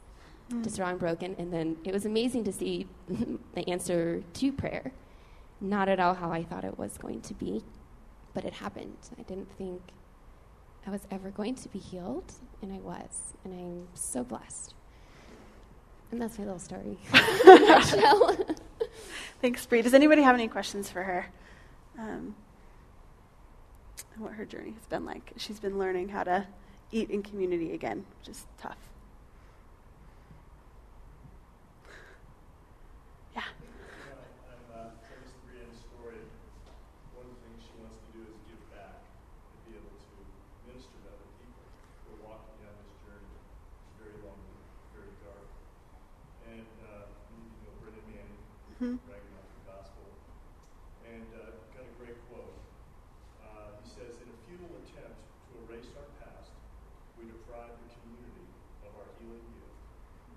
[0.51, 0.65] mm.
[0.65, 1.35] just and broken.
[1.39, 2.87] And then it was amazing to see
[3.55, 4.93] the answer to prayer.
[5.61, 7.65] Not at all how I thought it was going to be,
[8.33, 8.97] but it happened.
[9.19, 9.83] I didn't think
[10.87, 12.33] I was ever going to be healed,
[12.63, 13.35] and I was.
[13.45, 14.75] And I'm so blessed.
[16.11, 16.99] And that's my little story.
[19.43, 19.83] Thanks, Bree.
[19.83, 21.27] Does anybody have any questions for her?
[21.99, 22.35] Um,
[24.17, 25.33] what her journey has been like.
[25.37, 26.47] She's been learning how to
[26.91, 28.79] eat in community again, which is tough.
[48.79, 48.95] mm-hmm.
[49.11, 50.07] bragging about the gospel.
[51.03, 52.55] And uh, got a great quote.
[53.43, 56.55] Uh, he says, In a futile attempt to erase our past,
[57.19, 58.47] we deprive the community
[58.87, 59.83] of our healing gift.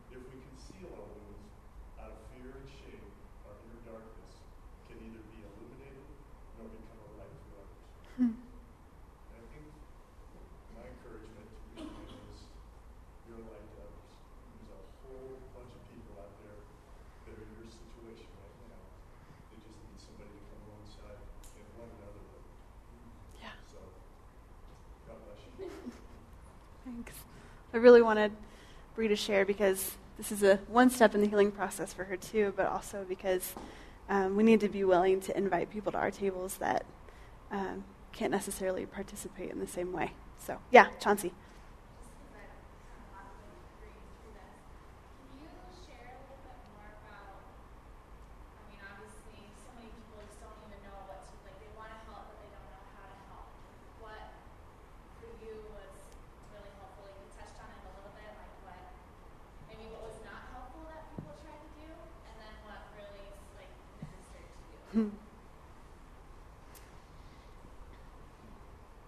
[0.09, 1.53] If we conceal our wounds
[2.01, 3.05] out of fear and shame,
[3.45, 4.41] our inner darkness
[4.89, 6.09] can neither be illuminated
[6.57, 7.77] nor become a light to others.
[8.17, 8.33] Hmm.
[27.70, 28.31] I really wanted
[28.95, 32.15] Bree to share because this is a one step in the healing process for her
[32.15, 33.53] too, but also because
[34.09, 36.85] um, we need to be willing to invite people to our tables that
[37.51, 40.11] um, can't necessarily participate in the same way.
[40.45, 41.33] So, yeah, Chauncey.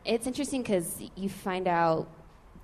[0.06, 2.08] It's interesting because you find out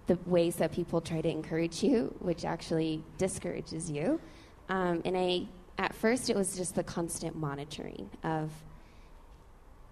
[0.08, 4.20] the ways that people try to encourage you, which actually discourages you.
[4.68, 8.52] Um, and I, at first, it was just the constant monitoring of,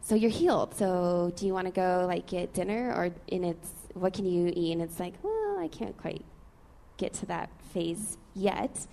[0.02, 0.76] so you're healed.
[0.76, 4.52] So do you want to go like get dinner, or and it's what can you
[4.56, 4.74] eat?
[4.74, 6.24] And it's like, well, I can't quite
[6.98, 8.88] get to that phase yet.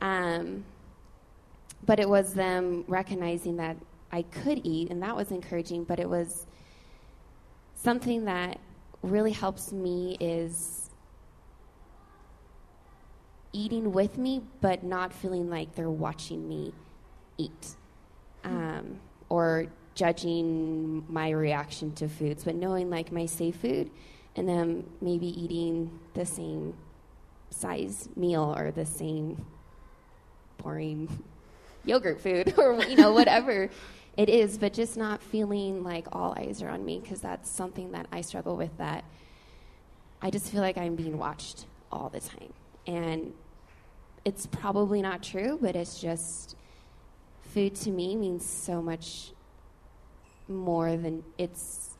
[0.00, 0.64] Um,
[1.84, 3.76] but it was them recognizing that
[4.12, 5.84] I could eat, and that was encouraging.
[5.84, 6.46] But it was
[7.82, 8.58] something that
[9.02, 10.90] really helps me is
[13.52, 16.72] eating with me, but not feeling like they're watching me
[17.38, 17.74] eat
[18.44, 23.90] um, or judging my reaction to foods, but knowing like my safe food
[24.36, 26.74] and then maybe eating the same
[27.50, 29.44] size meal or the same
[30.58, 31.08] boring
[31.84, 33.68] yogurt food or you know whatever
[34.16, 37.92] it is, but just not feeling like all eyes are on me because that's something
[37.92, 39.04] that I struggle with that
[40.20, 42.52] I just feel like I'm being watched all the time.
[42.86, 43.32] And
[44.24, 46.56] it's probably not true, but it's just
[47.42, 49.32] food to me means so much
[50.46, 51.96] more than it's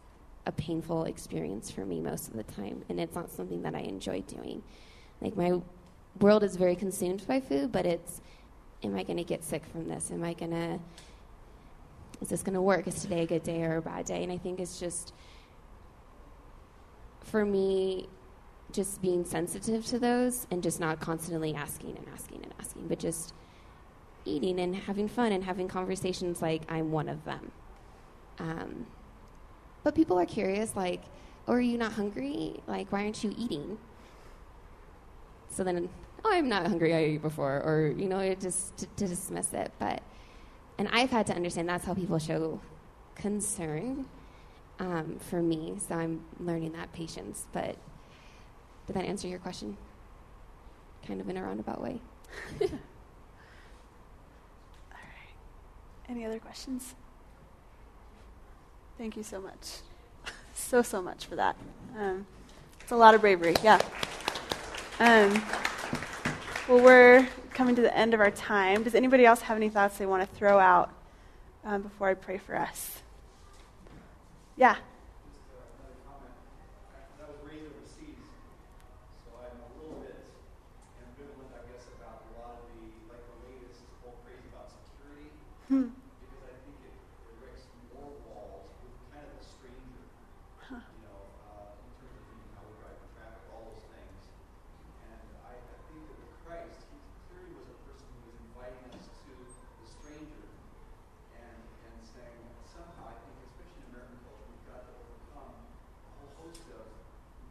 [0.47, 2.85] a painful experience for me most of the time.
[2.89, 4.63] And it's not something that I enjoy doing.
[5.21, 5.61] Like, my
[6.21, 8.21] world is very consumed by food, but it's
[8.85, 10.11] am I going to get sick from this?
[10.11, 10.79] Am I going to
[12.23, 12.87] is this going to work?
[12.87, 14.23] Is today a good day or a bad day?
[14.23, 15.13] And I think it's just,
[17.21, 18.09] for me,
[18.71, 22.99] just being sensitive to those and just not constantly asking and asking and asking, but
[22.99, 23.35] just
[24.25, 27.51] eating and having fun and having conversations like I'm one of them.
[28.39, 28.87] Um,
[29.83, 31.03] but people are curious, like,
[31.49, 32.63] oh, are you not hungry?
[32.69, 33.79] Like, why aren't you eating?
[35.51, 35.89] So then,
[36.25, 36.95] oh, I'm not hungry.
[36.95, 39.73] I ate before, or you know, just to, to dismiss it.
[39.81, 40.03] But
[40.79, 42.61] and I've had to understand that's how people show
[43.15, 44.07] concern
[44.79, 45.75] um, for me.
[45.87, 47.47] So I'm learning that patience.
[47.53, 47.77] But
[48.87, 49.77] did that answer your question?
[51.07, 52.01] Kind of in a roundabout way.
[52.61, 52.69] All
[54.93, 56.09] right.
[56.09, 56.95] Any other questions?
[58.99, 59.79] Thank you so much.
[60.55, 61.57] so, so much for that.
[61.99, 62.27] Um,
[62.81, 63.81] it's a lot of bravery, yeah.
[64.99, 65.43] Um,
[66.69, 68.83] Well, we're coming to the end of our time.
[68.83, 70.91] Does anybody else have any thoughts they want to throw out
[71.65, 73.01] um, before I pray for us?
[74.57, 74.75] Yeah.
[74.75, 76.35] Just uh, another comment.
[76.93, 78.21] I I was raised overseas,
[79.25, 80.17] so I'm a little bit
[81.01, 85.33] ambivalent, I guess, about a lot of the, like, the latest whole craze about security,
[85.73, 85.89] Hmm.
[86.21, 86.97] because I think it
[87.41, 87.65] erects
[87.97, 90.05] more walls with kind of a stranger,
[90.69, 90.85] Huh.
[90.85, 94.21] you know, uh, in terms of even how we drive in traffic, all those things.
[95.09, 96.99] And I, I think that with Christ, he
[97.33, 100.45] clearly was a person who was inviting us to the stranger
[101.41, 101.57] and,
[101.89, 106.33] and saying, somehow, I think, especially in American culture, we've got to overcome a whole
[106.47, 106.85] host of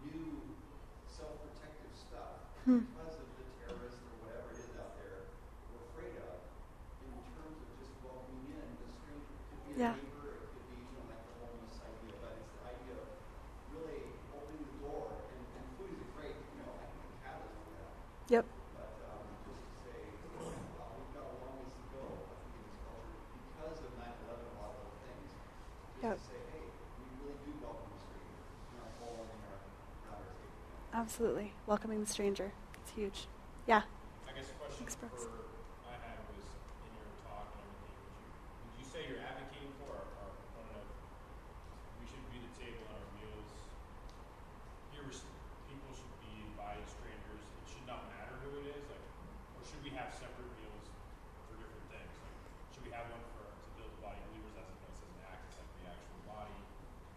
[0.05, 0.29] new
[1.09, 2.85] self-protective stuff Hmm.
[2.93, 5.25] because of the terrorists or whatever it is out there
[5.73, 6.37] we're afraid of
[7.05, 9.33] in terms of just welcoming in the stranger.
[9.33, 9.93] It could be a Yeah.
[9.97, 13.09] neighbor, it could be, you know, like the homeless idea, but it's the idea of
[13.73, 14.01] really
[14.33, 15.09] opening the door.
[15.33, 17.93] And, and food is a great, you know, I think, catalyst for that.
[18.29, 18.45] Yep.
[18.77, 22.61] But um, just to say, uh, we've got a long ways to go, I think,
[22.61, 25.29] in this culture because of 9 11 and a lot of other things.
[25.97, 26.13] Just Yep.
[26.13, 26.65] to say, hey,
[27.01, 29.59] we really do welcome the stranger in our home, in our,
[30.05, 30.61] around our table.
[31.11, 31.51] Absolutely.
[31.67, 32.55] Welcoming the stranger.
[32.79, 33.27] It's huge.
[33.67, 33.83] Yeah.
[34.23, 35.27] I guess a question Thanks, Brooks.
[35.27, 35.43] for
[35.91, 36.39] I had was
[36.87, 37.99] in your talk and everything.
[37.99, 40.87] Would you, would you say you're advocating for, or, or I don't know,
[41.99, 43.51] we should be the table on our meals?
[44.95, 45.27] Here, res-
[45.67, 47.43] people should be inviting strangers.
[47.43, 49.03] It should not matter who it is, like,
[49.59, 50.87] or should we have separate meals
[51.51, 52.07] for different things?
[52.23, 52.39] Like,
[52.71, 54.55] should we have one for to build the body of believers?
[54.55, 55.43] That's what it says an act.
[55.51, 56.55] It's like the actual body,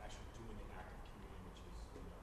[0.02, 2.18] actually doing the act of communion, which is you know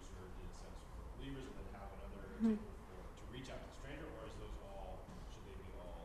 [0.00, 2.58] reserved in a sense for believers, and then have another Mhm.
[2.58, 4.98] table for to reach out to the stranger, or is those all
[5.30, 6.02] should they be all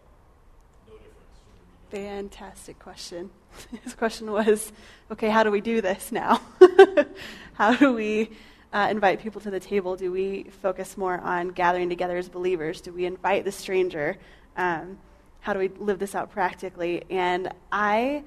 [0.86, 1.34] no difference?
[1.42, 3.32] Should there be no Fantastic question.
[3.84, 4.72] His question was
[5.12, 6.40] okay, how do we do this now?
[7.54, 8.30] how do we
[8.72, 9.96] uh, invite people to the table?
[9.96, 12.82] Do we focus more on gathering together as believers?
[12.82, 14.18] Do we invite the stranger?
[14.56, 15.00] Um,
[15.40, 17.04] how do we live this out practically?
[17.10, 18.24] And I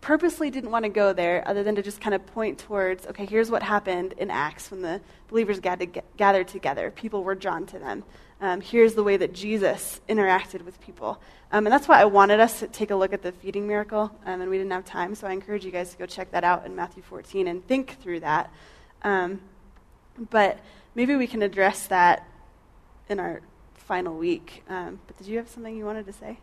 [0.00, 3.26] purposely didn't want to go there other than to just kind of point towards okay,
[3.26, 6.92] here's what happened in Acts when the believers gathered, gathered together.
[6.92, 8.04] People were drawn to them.
[8.40, 11.20] Um, here's the way that Jesus interacted with people.
[11.50, 14.12] Um, and that's why I wanted us to take a look at the feeding miracle,
[14.26, 16.44] um, and we didn't have time, so I encourage you guys to go check that
[16.44, 18.52] out in Matthew 14 and think through that.
[19.02, 19.40] Um,
[20.30, 20.58] but
[20.94, 22.28] maybe we can address that
[23.08, 23.40] in our
[23.74, 24.62] final week.
[24.68, 26.38] Um, but did you have something you wanted to say?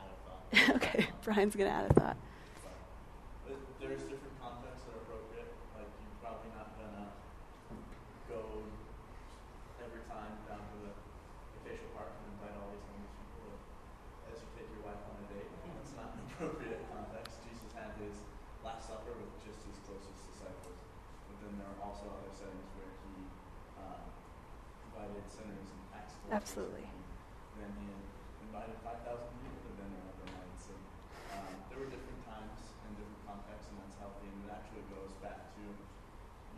[0.00, 0.76] Out of thought.
[0.76, 2.16] okay, Brian's going to add a thought.
[3.46, 5.52] There- There's different contexts that are appropriate.
[5.76, 7.06] Like you're probably not gonna
[8.26, 8.42] go
[9.78, 10.92] every time down to the
[11.62, 13.46] facial park and invite all these homeless people
[14.32, 15.46] as you take your wife on a date.
[15.78, 17.38] That's not an appropriate context.
[17.46, 18.16] Jesus had his
[18.66, 20.78] Last Supper with just his closest disciples,
[21.30, 23.14] but then there are also other settings where he
[23.78, 24.02] um,
[24.90, 26.34] invited sinners and tax collectors.
[26.42, 26.86] Absolutely.
[27.56, 27.88] Then he
[28.50, 29.06] invited 5,000
[29.40, 30.64] people to dinner other nights.
[30.74, 30.82] And
[31.32, 34.26] um, there were different times and different contexts, and that's healthy.
[34.26, 35.62] And it actually goes back to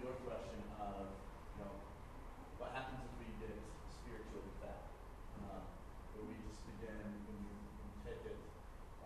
[0.02, 1.10] your question of,
[1.54, 1.74] you know,
[2.58, 3.54] what happens if we get
[3.92, 4.88] spiritually fat?
[5.42, 5.62] Uh,
[6.14, 6.98] where we just begin,
[7.28, 8.38] when you, when you take it,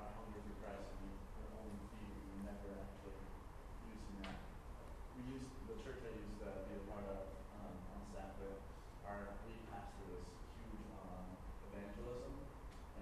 [0.00, 3.20] our hunger for Christ, and you are only feeding, you're never actually
[3.88, 4.40] using that.
[5.16, 7.26] We use, the church I used to be a part of
[7.58, 8.38] um, on staff
[9.02, 10.22] our lead pastor was
[10.62, 11.26] huge on
[11.74, 12.38] evangelism,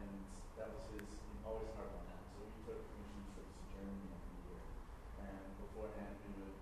[0.01, 0.09] and
[0.57, 2.25] that was his, he always harped on that.
[2.33, 4.65] So we took mission trips to Germany every year,
[5.29, 6.57] and beforehand we would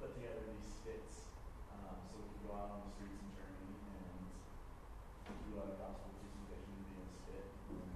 [0.00, 1.28] put together these skits
[1.76, 6.16] um, so we could go out on the streets in Germany and do a gospel
[6.16, 7.44] presentation via skit
[7.76, 7.92] and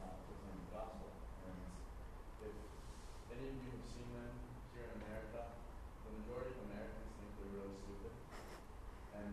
[0.00, 1.12] uh, proclaim the gospel.
[1.52, 1.60] And
[2.48, 2.56] if
[3.28, 4.32] any of you have seen them
[4.72, 5.52] here in America,
[6.08, 8.12] the majority of Americans think they're really stupid,
[9.16, 9.32] and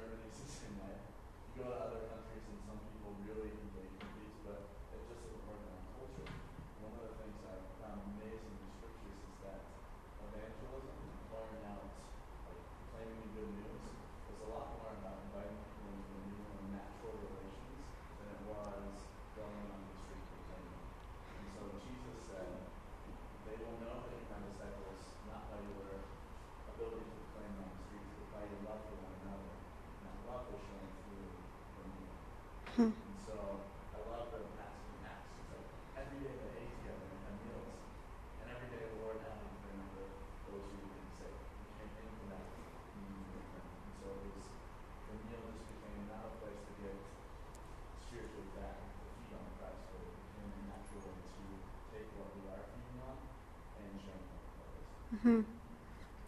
[0.00, 0.96] The same way.
[1.52, 5.20] You go to other countries and some people really engage with these, but it just
[5.28, 6.24] doesn't work in our culture.
[6.80, 9.60] One of the things I found amazing in the scriptures is that
[10.24, 10.96] evangelism,
[11.28, 11.84] pouring out,
[12.48, 13.84] like proclaiming the good news,
[14.32, 17.84] is a lot more about inviting people into a new and natural relations
[18.16, 18.88] than it was
[19.36, 20.80] going on the street proclaiming.
[20.80, 22.48] And so Jesus said,
[23.44, 26.08] they will know that you're my disciples not by your
[26.72, 29.52] ability to proclaim on the streets, but by your love for one another.
[32.76, 32.94] Hmm.
[32.94, 33.34] And so
[36.56, 37.76] ate together and had meals.
[38.40, 39.18] And every day Lord
[39.76, 40.06] number
[40.46, 40.86] those who.
[43.58, 44.46] And so it was,
[45.10, 46.96] the meal just became not a place to get
[48.06, 49.44] spiritually and to feed on
[49.90, 51.44] but it became a natural way to
[51.90, 53.16] take what we are feeding on
[53.82, 54.88] and it with others.
[55.20, 55.60] hmm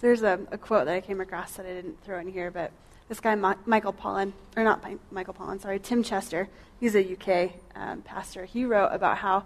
[0.03, 2.73] there's a, a quote that I came across that I didn't throw in here, but
[3.09, 6.49] this guy, Michael Pollan, or not Mi- Michael Pollan, sorry, Tim Chester,
[6.81, 8.45] he's a UK um, pastor.
[8.45, 9.45] He wrote about how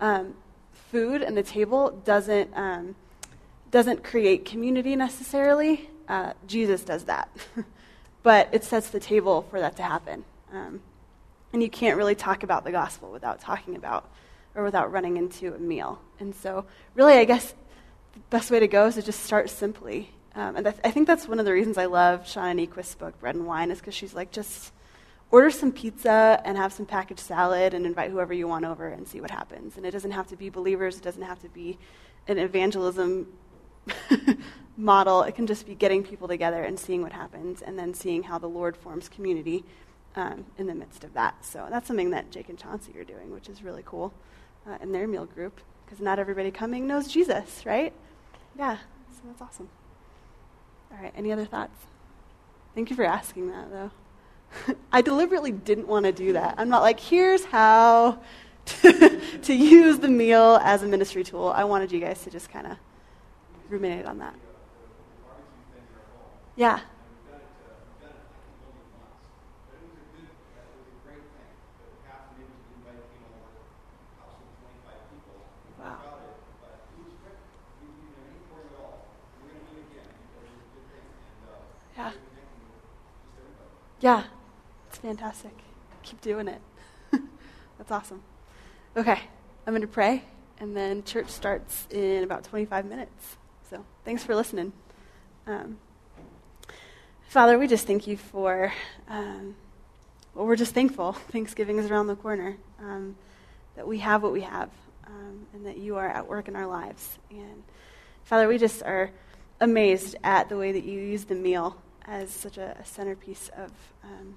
[0.00, 0.34] um,
[0.90, 2.94] food and the table doesn't, um,
[3.70, 5.88] doesn't create community necessarily.
[6.08, 7.28] Uh, Jesus does that.
[8.22, 10.24] but it sets the table for that to happen.
[10.52, 10.80] Um,
[11.52, 14.08] and you can't really talk about the gospel without talking about
[14.54, 16.00] or without running into a meal.
[16.20, 17.54] And so, really, I guess
[18.12, 20.10] the best way to go is to just start simply.
[20.34, 23.18] Um, and th- I think that's one of the reasons I love Shauna Niequist's book,
[23.20, 24.72] Bread and Wine, is because she's like, just
[25.30, 29.06] order some pizza and have some packaged salad and invite whoever you want over and
[29.06, 29.76] see what happens.
[29.76, 31.78] And it doesn't have to be believers, it doesn't have to be
[32.26, 33.26] an evangelism
[34.76, 35.22] model.
[35.22, 38.38] It can just be getting people together and seeing what happens and then seeing how
[38.38, 39.64] the Lord forms community
[40.16, 41.44] um, in the midst of that.
[41.44, 44.12] So that's something that Jake and Chauncey are doing, which is really cool
[44.66, 47.92] uh, in their meal group because not everybody coming knows Jesus, right?
[48.58, 48.76] Yeah,
[49.10, 49.68] so that's awesome.
[50.90, 51.76] All right, any other thoughts?
[52.74, 53.90] Thank you for asking that, though.
[54.92, 56.54] I deliberately didn't want to do that.
[56.58, 58.20] I'm not like, here's how
[58.66, 61.48] to, to use the meal as a ministry tool.
[61.54, 62.76] I wanted you guys to just kind of
[63.68, 64.34] ruminate on that.
[66.56, 66.80] Yeah.
[75.78, 75.98] Wow.
[81.96, 82.12] Yeah.
[84.00, 84.24] Yeah.
[84.88, 85.52] It's fantastic.
[86.02, 86.60] Keep doing it.
[87.78, 88.22] That's awesome.
[88.96, 89.20] Okay.
[89.66, 90.24] I'm going to pray,
[90.60, 93.36] and then church starts in about 25 minutes.
[93.68, 94.72] So thanks for listening.
[95.46, 95.78] Um,
[97.28, 98.72] Father, we just thank you for,
[99.08, 99.56] um,
[100.34, 101.12] well, we're just thankful.
[101.12, 102.56] Thanksgiving is around the corner.
[102.80, 103.16] Um,
[103.76, 104.70] that we have what we have,
[105.06, 107.18] um, and that you are at work in our lives.
[107.30, 107.62] And
[108.24, 109.10] Father, we just are
[109.60, 111.76] amazed at the way that you use the meal
[112.08, 113.70] as such a, a centerpiece of,
[114.02, 114.36] um,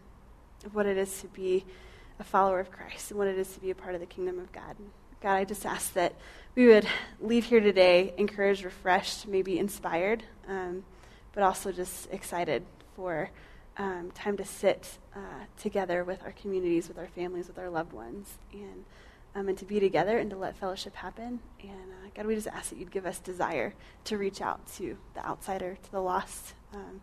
[0.65, 1.65] of what it is to be
[2.19, 4.39] a follower of Christ and what it is to be a part of the kingdom
[4.39, 4.75] of God.
[5.21, 6.13] God, I just ask that
[6.55, 6.85] we would
[7.19, 10.83] leave here today encouraged, refreshed, maybe inspired, um,
[11.33, 12.63] but also just excited
[12.95, 13.29] for
[13.77, 17.93] um, time to sit uh, together with our communities, with our families, with our loved
[17.93, 18.83] ones, and
[19.33, 21.39] um, and to be together and to let fellowship happen.
[21.61, 23.73] And uh, God, we just ask that you'd give us desire
[24.05, 27.01] to reach out to the outsider, to the lost, um,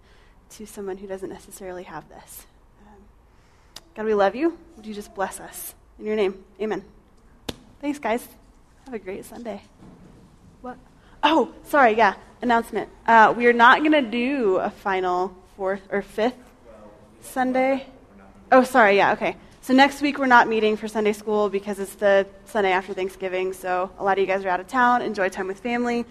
[0.51, 2.47] to someone who doesn't necessarily have this.
[2.87, 3.03] Um,
[3.95, 4.57] God, we love you.
[4.77, 6.43] Would you just bless us in your name?
[6.61, 6.85] Amen.
[7.81, 8.27] Thanks, guys.
[8.85, 9.63] Have a great Sunday.
[10.63, 10.77] What?
[11.23, 11.97] Oh, sorry.
[11.97, 12.89] Yeah, announcement.
[13.07, 16.35] Uh, we are not going to do a final fourth or fifth
[17.21, 17.87] Sunday.
[18.51, 18.97] Oh, sorry.
[18.97, 19.13] Yeah.
[19.13, 19.37] Okay.
[19.61, 23.53] So next week we're not meeting for Sunday school because it's the Sunday after Thanksgiving.
[23.53, 25.03] So a lot of you guys are out of town.
[25.03, 26.07] Enjoy time with family.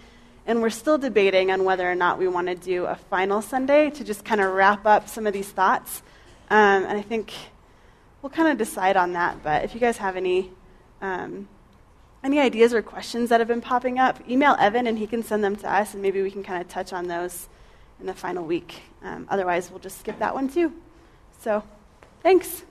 [0.48, 3.91] And we're still debating on whether or not we want to do a final Sunday
[3.91, 6.02] to just kind of wrap up some of these thoughts.
[6.50, 7.34] Um, and I think
[8.22, 9.43] we'll kind of decide on that.
[9.43, 10.52] But if you guys have any
[11.02, 11.48] um,
[12.24, 15.43] any ideas or questions that have been popping up, email Evan and he can send
[15.43, 17.48] them to us, and maybe we can kind of touch on those
[18.00, 18.82] in the final week.
[19.04, 20.74] Um, otherwise, we'll just skip that one too.
[21.41, 21.64] So,
[22.24, 22.64] thanks.